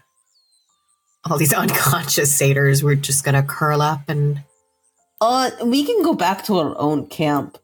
all 1.30 1.38
these 1.38 1.54
unconscious 1.64 2.36
satyrs. 2.36 2.84
We're 2.84 2.96
just 2.96 3.24
gonna 3.24 3.44
curl 3.44 3.82
up 3.82 4.10
and 4.10 4.44
Uh, 5.22 5.52
we 5.66 5.86
can 5.86 6.04
go 6.04 6.14
back 6.14 6.44
to 6.46 6.58
our 6.60 6.78
own 6.78 7.08
camp. 7.08 7.58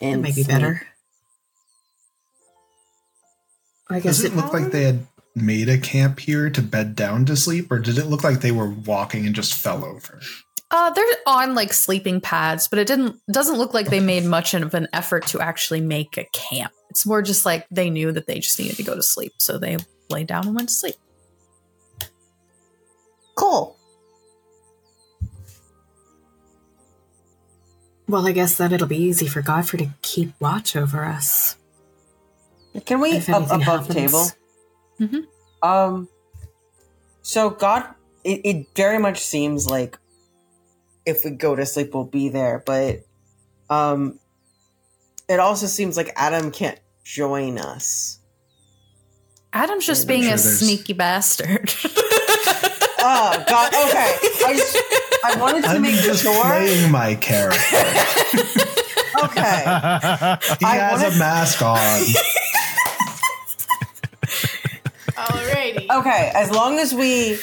it 0.00 0.06
And 0.06 0.22
might 0.22 0.34
be 0.34 0.42
sleep. 0.42 0.48
better. 0.48 0.86
I 3.90 4.00
guess 4.00 4.16
Does 4.16 4.24
it 4.24 4.32
it, 4.32 4.36
look 4.36 4.52
like 4.52 4.70
they 4.72 4.84
had 4.84 5.06
made 5.34 5.68
a 5.68 5.78
camp 5.78 6.18
here 6.20 6.48
to 6.50 6.62
bed 6.62 6.96
down 6.96 7.24
to 7.26 7.36
sleep, 7.36 7.70
or 7.70 7.78
did 7.78 7.98
it 7.98 8.06
look 8.06 8.24
like 8.24 8.40
they 8.40 8.52
were 8.52 8.70
walking 8.70 9.26
and 9.26 9.34
just 9.34 9.54
fell 9.54 9.84
over? 9.84 10.20
Uh, 10.74 10.88
they're 10.90 11.04
on 11.26 11.54
like 11.54 11.72
sleeping 11.72 12.18
pads, 12.20 12.66
but 12.66 12.78
it 12.78 12.86
didn't 12.86 13.16
doesn't 13.30 13.58
look 13.58 13.74
like 13.74 13.90
they 13.90 14.00
made 14.00 14.24
much 14.24 14.54
of 14.54 14.72
an 14.72 14.88
effort 14.94 15.26
to 15.26 15.38
actually 15.40 15.82
make 15.82 16.16
a 16.16 16.24
camp. 16.32 16.72
It's 16.88 17.04
more 17.04 17.20
just 17.20 17.44
like 17.44 17.66
they 17.70 17.90
knew 17.90 18.10
that 18.12 18.26
they 18.26 18.38
just 18.38 18.58
needed 18.58 18.76
to 18.78 18.82
go 18.82 18.94
to 18.94 19.02
sleep, 19.02 19.34
so 19.38 19.58
they 19.58 19.76
lay 20.08 20.24
down 20.24 20.46
and 20.46 20.56
went 20.56 20.70
to 20.70 20.74
sleep. 20.74 20.94
Cool. 23.34 23.76
well, 28.08 28.26
I 28.26 28.32
guess 28.32 28.56
then 28.56 28.72
it'll 28.74 28.86
be 28.86 28.98
easy 28.98 29.26
for 29.26 29.40
Godfrey 29.40 29.78
to 29.78 29.88
keep 30.02 30.32
watch 30.38 30.76
over 30.76 31.04
us. 31.04 31.56
Can 32.84 33.00
we 33.00 33.12
If 33.12 33.28
up 33.30 33.44
above 33.50 33.62
happens. 33.88 33.94
table? 33.94 34.26
Mhm. 35.00 35.26
Um. 35.62 36.08
So 37.22 37.48
God, 37.50 37.86
it, 38.24 38.40
it 38.44 38.66
very 38.76 38.98
much 38.98 39.20
seems 39.20 39.66
like 39.66 39.98
if 41.06 41.24
we 41.24 41.30
go 41.32 41.54
to 41.56 41.64
sleep, 41.66 41.94
we'll 41.94 42.04
be 42.04 42.28
there. 42.28 42.62
But 42.64 43.00
um, 43.70 44.18
it 45.28 45.38
also 45.40 45.66
seems 45.66 45.96
like 45.96 46.12
Adam 46.16 46.50
can't 46.50 46.78
join 47.04 47.58
us. 47.58 48.18
Adam's 49.52 49.86
just 49.86 50.02
I'm 50.04 50.08
being 50.08 50.22
sure 50.22 50.34
a 50.34 50.36
there's- 50.36 50.58
sneaky 50.60 50.92
bastard. 50.92 51.72
Oh 53.04 53.44
God. 53.48 53.74
Okay. 53.74 54.16
I 54.46 54.54
just 54.56 54.76
I 55.24 55.36
wanted 55.40 55.64
to 55.64 55.70
I'm 55.70 55.82
make 55.82 55.96
just 55.96 56.22
sure. 56.22 56.40
playing 56.44 56.90
my 56.92 57.14
character. 57.16 57.58
Okay. 59.24 59.62
He 59.64 60.64
I 60.64 60.76
has 60.78 61.02
wanna- 61.02 61.14
a 61.14 61.18
mask 61.18 61.62
on. 61.62 61.78
Alrighty. 65.16 65.88
Okay. 65.90 66.32
As 66.34 66.50
long 66.50 66.78
as 66.78 66.94
we 66.94 67.38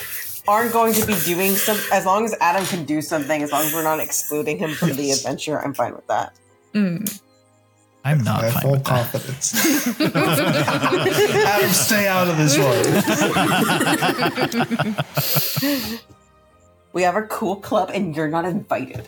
aren't 0.49 0.73
going 0.73 0.93
to 0.95 1.05
be 1.05 1.13
doing 1.25 1.53
some, 1.53 1.77
as 1.93 2.05
long 2.07 2.25
as 2.25 2.35
Adam 2.41 2.65
can 2.65 2.83
do 2.83 3.01
something, 3.01 3.43
as 3.43 3.51
long 3.51 3.65
as 3.65 3.73
we're 3.73 3.83
not 3.83 3.99
excluding 3.99 4.57
him 4.57 4.71
from 4.71 4.93
the 4.93 5.11
adventure, 5.11 5.61
I'm 5.61 5.75
fine 5.75 5.93
with 5.93 6.07
that. 6.07 6.33
Mm. 6.73 7.21
I'm 8.03 8.21
I 8.21 8.23
not 8.23 8.43
have 8.43 8.53
fine 8.53 8.61
full 8.63 8.71
with 8.71 8.83
confidence. 8.83 9.53
Adam, 11.45 11.69
stay 11.69 12.07
out 12.07 12.27
of 12.27 12.37
this 12.37 12.57
one. 12.57 12.83
We 16.93 17.03
have 17.03 17.15
a 17.15 17.21
cool 17.23 17.57
club, 17.57 17.91
and 17.93 18.15
you're 18.15 18.29
not 18.29 18.45
invited. 18.45 19.07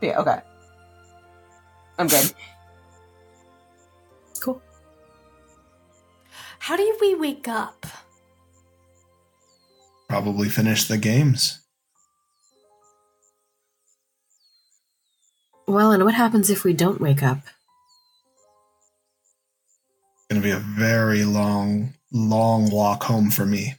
Yeah. 0.00 0.18
Okay. 0.18 0.40
I'm 1.98 2.08
good. 2.08 2.32
How 6.60 6.76
do 6.76 6.96
we 7.00 7.14
wake 7.14 7.48
up? 7.48 7.86
Probably 10.08 10.50
finish 10.50 10.86
the 10.86 10.98
games. 10.98 11.60
Well, 15.66 15.90
and 15.90 16.04
what 16.04 16.14
happens 16.14 16.50
if 16.50 16.62
we 16.62 16.74
don't 16.74 17.00
wake 17.00 17.22
up? 17.22 17.38
It's 20.18 20.28
gonna 20.28 20.42
be 20.42 20.50
a 20.50 20.58
very 20.58 21.24
long, 21.24 21.94
long 22.12 22.70
walk 22.70 23.04
home 23.04 23.30
for 23.30 23.46
me. 23.46 23.74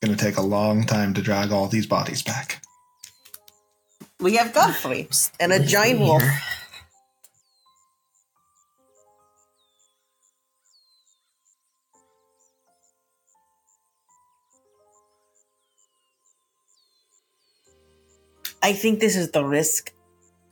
It's 0.00 0.08
Gonna 0.08 0.16
take 0.16 0.36
a 0.36 0.42
long 0.42 0.86
time 0.86 1.14
to 1.14 1.22
drag 1.22 1.50
all 1.50 1.66
these 1.66 1.86
bodies 1.86 2.22
back. 2.22 2.62
We 4.20 4.36
have 4.36 4.54
Godfrey 4.54 5.08
and 5.40 5.52
a 5.52 5.58
giant 5.58 5.98
wolf. 5.98 6.22
I 18.64 18.72
think 18.72 18.98
this 18.98 19.14
is 19.14 19.30
the 19.30 19.44
risk 19.44 19.92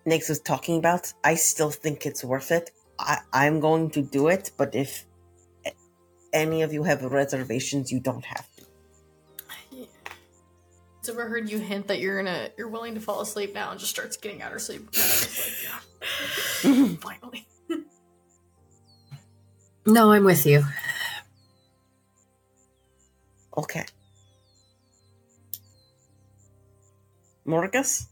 Nix 0.04 0.28
was 0.28 0.38
talking 0.38 0.76
about. 0.76 1.10
I 1.24 1.34
still 1.34 1.70
think 1.70 2.04
it's 2.04 2.22
worth 2.22 2.50
it. 2.50 2.70
I, 2.98 3.20
I'm 3.32 3.58
going 3.58 3.88
to 3.92 4.02
do 4.02 4.28
it, 4.28 4.50
but 4.58 4.74
if 4.74 5.06
any 6.30 6.60
of 6.60 6.74
you 6.74 6.82
have 6.82 7.02
reservations, 7.02 7.90
you 7.90 8.00
don't 8.00 8.26
have 8.26 8.46
to. 8.56 8.64
Has 10.98 11.08
ever 11.08 11.26
heard 11.26 11.48
you 11.48 11.58
hint 11.58 11.88
that 11.88 12.00
you're 12.00 12.22
gonna 12.22 12.50
you're 12.58 12.68
willing 12.68 12.94
to 12.96 13.00
fall 13.00 13.22
asleep 13.22 13.54
now 13.54 13.70
and 13.70 13.80
just 13.80 13.90
starts 13.90 14.18
getting 14.18 14.42
out 14.42 14.52
of 14.52 14.60
sleep? 14.60 14.90
Like. 14.92 16.98
Finally. 17.00 17.48
No, 19.86 20.12
I'm 20.12 20.24
with 20.24 20.44
you. 20.44 20.64
Okay. 23.56 23.86
Morgus? 27.46 28.06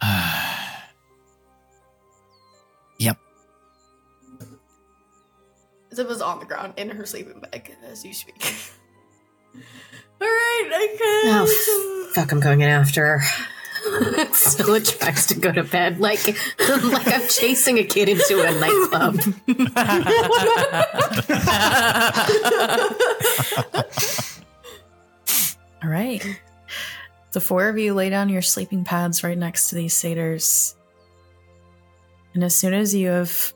yep. 2.98 3.18
Zip 5.92 6.10
is 6.10 6.22
on 6.22 6.40
the 6.40 6.46
ground 6.46 6.74
in 6.76 6.90
her 6.90 7.06
sleeping 7.06 7.40
bag 7.40 7.76
as 7.84 8.04
you 8.04 8.12
speak. 8.14 8.40
Alright, 10.20 10.72
I 10.72 10.96
can 10.98 11.34
Oh, 11.34 11.46
fuck, 12.14 12.32
I'm 12.32 12.40
going 12.40 12.60
in 12.60 12.68
after 12.68 13.04
her. 13.04 13.22
Stella 14.32 14.80
tries 14.80 15.26
to 15.26 15.38
go 15.38 15.52
to 15.52 15.62
bed 15.62 16.00
like 16.00 16.26
like 16.26 17.06
I'm 17.08 17.28
chasing 17.28 17.78
a 17.78 17.84
kid 17.84 18.08
into 18.08 18.40
a 18.40 18.50
nightclub. 18.58 19.20
All 25.82 25.90
right. 25.90 26.24
The 27.32 27.40
four 27.40 27.68
of 27.68 27.78
you 27.78 27.94
lay 27.94 28.10
down 28.10 28.28
your 28.28 28.42
sleeping 28.42 28.84
pads 28.84 29.22
right 29.22 29.36
next 29.36 29.68
to 29.68 29.74
these 29.74 29.94
satyrs. 29.94 30.74
And 32.34 32.42
as 32.42 32.56
soon 32.56 32.74
as 32.74 32.94
you 32.94 33.08
have 33.08 33.52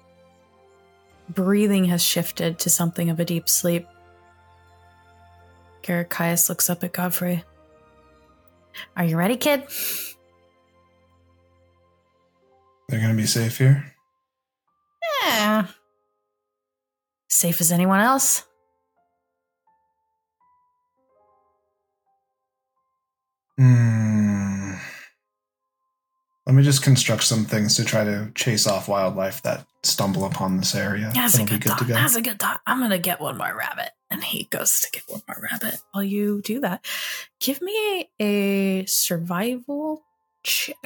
breathing 1.28 1.86
has 1.86 2.02
shifted 2.02 2.58
to 2.60 2.70
something 2.70 3.10
of 3.10 3.18
a 3.18 3.24
deep 3.24 3.48
sleep, 3.48 3.86
Caius 5.82 6.48
looks 6.48 6.70
up 6.70 6.84
at 6.84 6.92
Godfrey. 6.92 7.44
Are 8.96 9.04
you 9.04 9.16
ready, 9.16 9.36
kid? 9.36 9.64
They're 12.88 13.00
gonna 13.00 13.14
be 13.14 13.26
safe 13.26 13.58
here. 13.58 13.94
Yeah. 15.24 15.66
Safe 17.28 17.60
as 17.60 17.72
anyone 17.72 18.00
else. 18.00 18.44
Hmm. 23.58 24.72
Let 26.46 26.56
me 26.56 26.62
just 26.64 26.82
construct 26.82 27.22
some 27.22 27.44
things 27.44 27.76
to 27.76 27.84
try 27.84 28.02
to 28.04 28.30
chase 28.34 28.66
off 28.66 28.88
wildlife 28.88 29.42
that 29.42 29.64
stumble 29.84 30.24
upon 30.24 30.56
this 30.56 30.74
area. 30.74 31.10
That's 31.14 31.34
a 31.34 31.38
That'll 31.38 31.46
be 31.46 31.50
good 31.58 31.62
good 31.62 31.78
thought. 31.78 31.88
go. 31.88 31.94
That's 31.94 32.16
a 32.16 32.22
good 32.22 32.38
thought. 32.40 32.60
I'm 32.66 32.80
gonna 32.80 32.98
get 32.98 33.20
one 33.20 33.38
more 33.38 33.54
rabbit. 33.56 33.90
And 34.10 34.24
he 34.24 34.44
goes 34.50 34.80
to 34.80 34.90
get 34.90 35.04
one 35.06 35.22
more 35.28 35.38
rabbit. 35.50 35.80
While 35.92 36.04
you 36.04 36.42
do 36.42 36.60
that, 36.60 36.84
give 37.40 37.62
me 37.62 38.10
a 38.20 38.84
survival 38.86 40.02
check. 40.42 40.76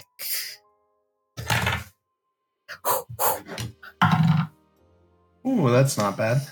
Ooh, 5.46 5.70
that's 5.70 5.96
not 5.96 6.16
bad. 6.16 6.42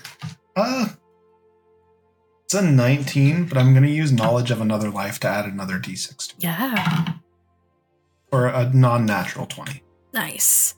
Uh 0.55 0.87
it's 2.45 2.53
a 2.53 2.61
19, 2.61 3.45
but 3.45 3.57
I'm 3.57 3.73
gonna 3.73 3.87
use 3.87 4.11
knowledge 4.11 4.51
of 4.51 4.61
another 4.61 4.91
life 4.91 5.19
to 5.21 5.27
add 5.27 5.45
another 5.45 5.79
d6 5.79 6.27
to 6.27 6.35
it. 6.37 6.43
Yeah. 6.43 7.13
Or 8.31 8.47
a 8.47 8.71
non-natural 8.71 9.47
20. 9.47 9.81
Nice. 10.13 10.75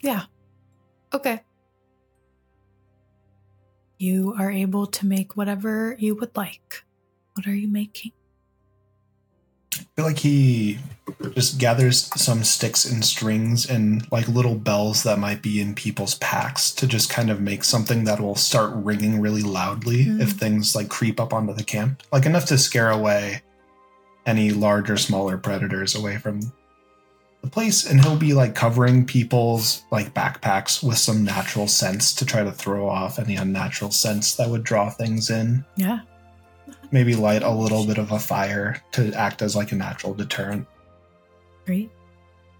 Yeah. 0.00 0.26
Okay. 1.12 1.42
You 3.98 4.34
are 4.38 4.52
able 4.52 4.86
to 4.86 5.06
make 5.06 5.36
whatever 5.36 5.96
you 5.98 6.14
would 6.14 6.36
like. 6.36 6.84
What 7.34 7.48
are 7.48 7.54
you 7.54 7.66
making? 7.66 8.12
I 9.96 10.02
feel 10.02 10.06
like 10.08 10.18
he 10.18 10.78
just 11.32 11.58
gathers 11.58 12.10
some 12.20 12.44
sticks 12.44 12.84
and 12.84 13.02
strings 13.02 13.64
and 13.70 14.06
like 14.12 14.28
little 14.28 14.54
bells 14.56 15.04
that 15.04 15.18
might 15.18 15.40
be 15.40 15.58
in 15.58 15.74
people's 15.74 16.16
packs 16.16 16.70
to 16.72 16.86
just 16.86 17.08
kind 17.08 17.30
of 17.30 17.40
make 17.40 17.64
something 17.64 18.04
that 18.04 18.20
will 18.20 18.34
start 18.34 18.72
ringing 18.74 19.20
really 19.20 19.40
loudly 19.42 20.04
Mm. 20.04 20.20
if 20.20 20.32
things 20.32 20.76
like 20.76 20.90
creep 20.90 21.18
up 21.18 21.32
onto 21.32 21.54
the 21.54 21.64
camp. 21.64 22.02
Like 22.12 22.26
enough 22.26 22.44
to 22.46 22.58
scare 22.58 22.90
away 22.90 23.40
any 24.26 24.50
larger, 24.50 24.98
smaller 24.98 25.38
predators 25.38 25.94
away 25.94 26.18
from 26.18 26.40
the 27.40 27.48
place. 27.48 27.86
And 27.86 28.04
he'll 28.04 28.16
be 28.18 28.34
like 28.34 28.54
covering 28.54 29.06
people's 29.06 29.82
like 29.90 30.12
backpacks 30.12 30.82
with 30.82 30.98
some 30.98 31.24
natural 31.24 31.68
sense 31.68 32.12
to 32.16 32.26
try 32.26 32.42
to 32.44 32.52
throw 32.52 32.86
off 32.86 33.18
any 33.18 33.36
unnatural 33.36 33.92
sense 33.92 34.34
that 34.34 34.50
would 34.50 34.64
draw 34.64 34.90
things 34.90 35.30
in 35.30 35.64
Yeah. 35.76 36.00
Maybe 36.92 37.14
light 37.14 37.42
a 37.42 37.50
little 37.50 37.86
bit 37.86 37.98
of 37.98 38.12
a 38.12 38.18
fire 38.18 38.82
to 38.92 39.12
act 39.12 39.42
as 39.42 39.56
like 39.56 39.72
a 39.72 39.76
natural 39.76 40.14
deterrent, 40.14 40.66
Great. 41.64 41.90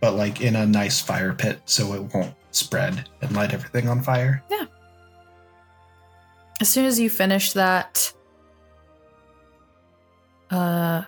but 0.00 0.14
like 0.14 0.40
in 0.40 0.56
a 0.56 0.66
nice 0.66 1.00
fire 1.00 1.32
pit 1.32 1.60
so 1.64 1.94
it 1.94 2.14
won't 2.14 2.34
spread 2.50 3.08
and 3.20 3.32
light 3.34 3.52
everything 3.52 3.88
on 3.88 4.02
fire. 4.02 4.42
Yeah. 4.50 4.66
As 6.60 6.68
soon 6.68 6.86
as 6.86 6.98
you 6.98 7.10
finish 7.10 7.52
that, 7.52 8.12
uh, 10.50 11.02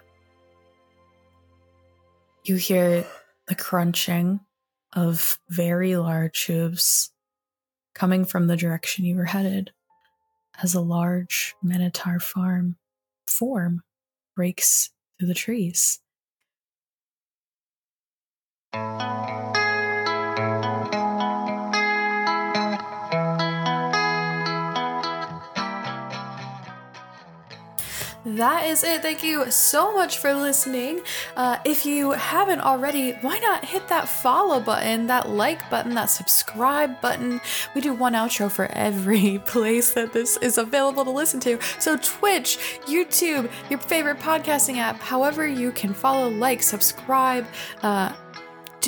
you 2.44 2.56
hear 2.56 3.06
the 3.46 3.54
crunching 3.54 4.40
of 4.92 5.38
very 5.48 5.96
large 5.96 6.46
hooves 6.46 7.12
coming 7.94 8.24
from 8.24 8.46
the 8.46 8.56
direction 8.56 9.04
you 9.04 9.16
were 9.16 9.24
headed 9.24 9.70
as 10.62 10.74
a 10.74 10.80
large 10.80 11.54
minotaur 11.62 12.18
farm 12.18 12.76
form 13.28 13.82
breaks 14.34 14.90
through 15.18 15.28
the 15.28 15.34
trees. 15.34 16.00
That 28.24 28.66
is 28.66 28.82
it. 28.82 29.00
Thank 29.00 29.22
you 29.22 29.50
so 29.50 29.92
much 29.92 30.18
for 30.18 30.34
listening. 30.34 31.02
Uh, 31.36 31.58
if 31.64 31.86
you 31.86 32.10
haven't 32.10 32.60
already, 32.60 33.12
why 33.12 33.38
not 33.38 33.64
hit 33.64 33.86
that 33.88 34.08
follow 34.08 34.58
button, 34.58 35.06
that 35.06 35.28
like 35.28 35.70
button, 35.70 35.94
that 35.94 36.06
subscribe 36.06 37.00
button? 37.00 37.40
We 37.74 37.80
do 37.80 37.94
one 37.94 38.14
outro 38.14 38.50
for 38.50 38.66
every 38.72 39.38
place 39.46 39.92
that 39.92 40.12
this 40.12 40.36
is 40.38 40.58
available 40.58 41.04
to 41.04 41.10
listen 41.10 41.38
to. 41.40 41.60
So, 41.78 41.96
Twitch, 41.96 42.58
YouTube, 42.86 43.50
your 43.70 43.78
favorite 43.78 44.18
podcasting 44.18 44.78
app, 44.78 45.00
however 45.00 45.46
you 45.46 45.70
can 45.70 45.94
follow, 45.94 46.28
like, 46.28 46.62
subscribe, 46.62 47.46
uh, 47.82 48.14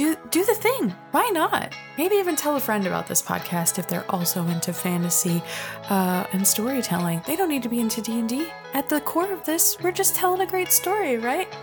do 0.00 0.16
do 0.30 0.44
the 0.46 0.54
thing. 0.54 0.94
Why 1.10 1.28
not? 1.28 1.74
Maybe 1.98 2.14
even 2.14 2.34
tell 2.34 2.56
a 2.56 2.60
friend 2.60 2.86
about 2.86 3.06
this 3.06 3.20
podcast 3.20 3.78
if 3.78 3.86
they're 3.86 4.10
also 4.10 4.46
into 4.46 4.72
fantasy 4.72 5.42
uh, 5.90 6.24
and 6.32 6.46
storytelling. 6.46 7.20
They 7.26 7.36
don't 7.36 7.50
need 7.50 7.62
to 7.64 7.68
be 7.68 7.80
into 7.80 8.00
D 8.00 8.18
and 8.18 8.28
D. 8.28 8.50
At 8.72 8.88
the 8.88 9.02
core 9.02 9.30
of 9.30 9.44
this, 9.44 9.76
we're 9.82 9.92
just 9.92 10.14
telling 10.14 10.40
a 10.40 10.46
great 10.46 10.72
story, 10.72 11.18
right? 11.18 11.54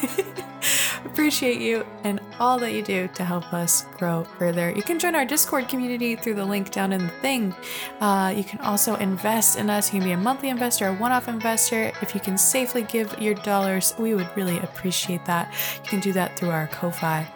Appreciate 1.04 1.60
you 1.60 1.84
and 2.04 2.20
all 2.38 2.56
that 2.60 2.72
you 2.72 2.82
do 2.82 3.08
to 3.14 3.24
help 3.24 3.52
us 3.52 3.84
grow 3.98 4.22
further. 4.38 4.70
You 4.70 4.82
can 4.82 5.00
join 5.00 5.16
our 5.16 5.24
Discord 5.24 5.66
community 5.66 6.14
through 6.14 6.34
the 6.34 6.44
link 6.44 6.70
down 6.70 6.92
in 6.92 7.02
the 7.02 7.12
thing. 7.20 7.52
Uh, 8.00 8.32
you 8.36 8.44
can 8.44 8.60
also 8.60 8.94
invest 8.96 9.58
in 9.58 9.70
us. 9.70 9.92
You 9.92 9.98
can 9.98 10.08
be 10.08 10.12
a 10.12 10.16
monthly 10.16 10.50
investor, 10.50 10.86
a 10.86 10.94
one 10.94 11.10
off 11.10 11.26
investor. 11.26 11.90
If 12.00 12.14
you 12.14 12.20
can 12.20 12.38
safely 12.38 12.82
give 12.84 13.20
your 13.20 13.34
dollars, 13.34 13.92
we 13.98 14.14
would 14.14 14.28
really 14.36 14.58
appreciate 14.60 15.24
that. 15.24 15.52
You 15.82 15.90
can 15.90 16.00
do 16.00 16.12
that 16.12 16.38
through 16.38 16.50
our 16.50 16.68
Ko-fi. 16.68 17.26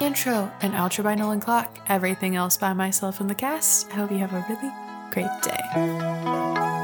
Intro 0.00 0.50
and 0.60 0.74
outro 0.74 1.04
by 1.04 1.14
Nolan 1.14 1.40
Clock. 1.40 1.78
Everything 1.88 2.36
else 2.36 2.56
by 2.56 2.72
myself 2.72 3.20
and 3.20 3.28
the 3.28 3.34
cast. 3.34 3.90
I 3.90 3.96
hope 3.96 4.12
you 4.12 4.18
have 4.18 4.32
a 4.32 4.44
really 4.48 4.72
great 5.10 5.42
day. 5.42 6.77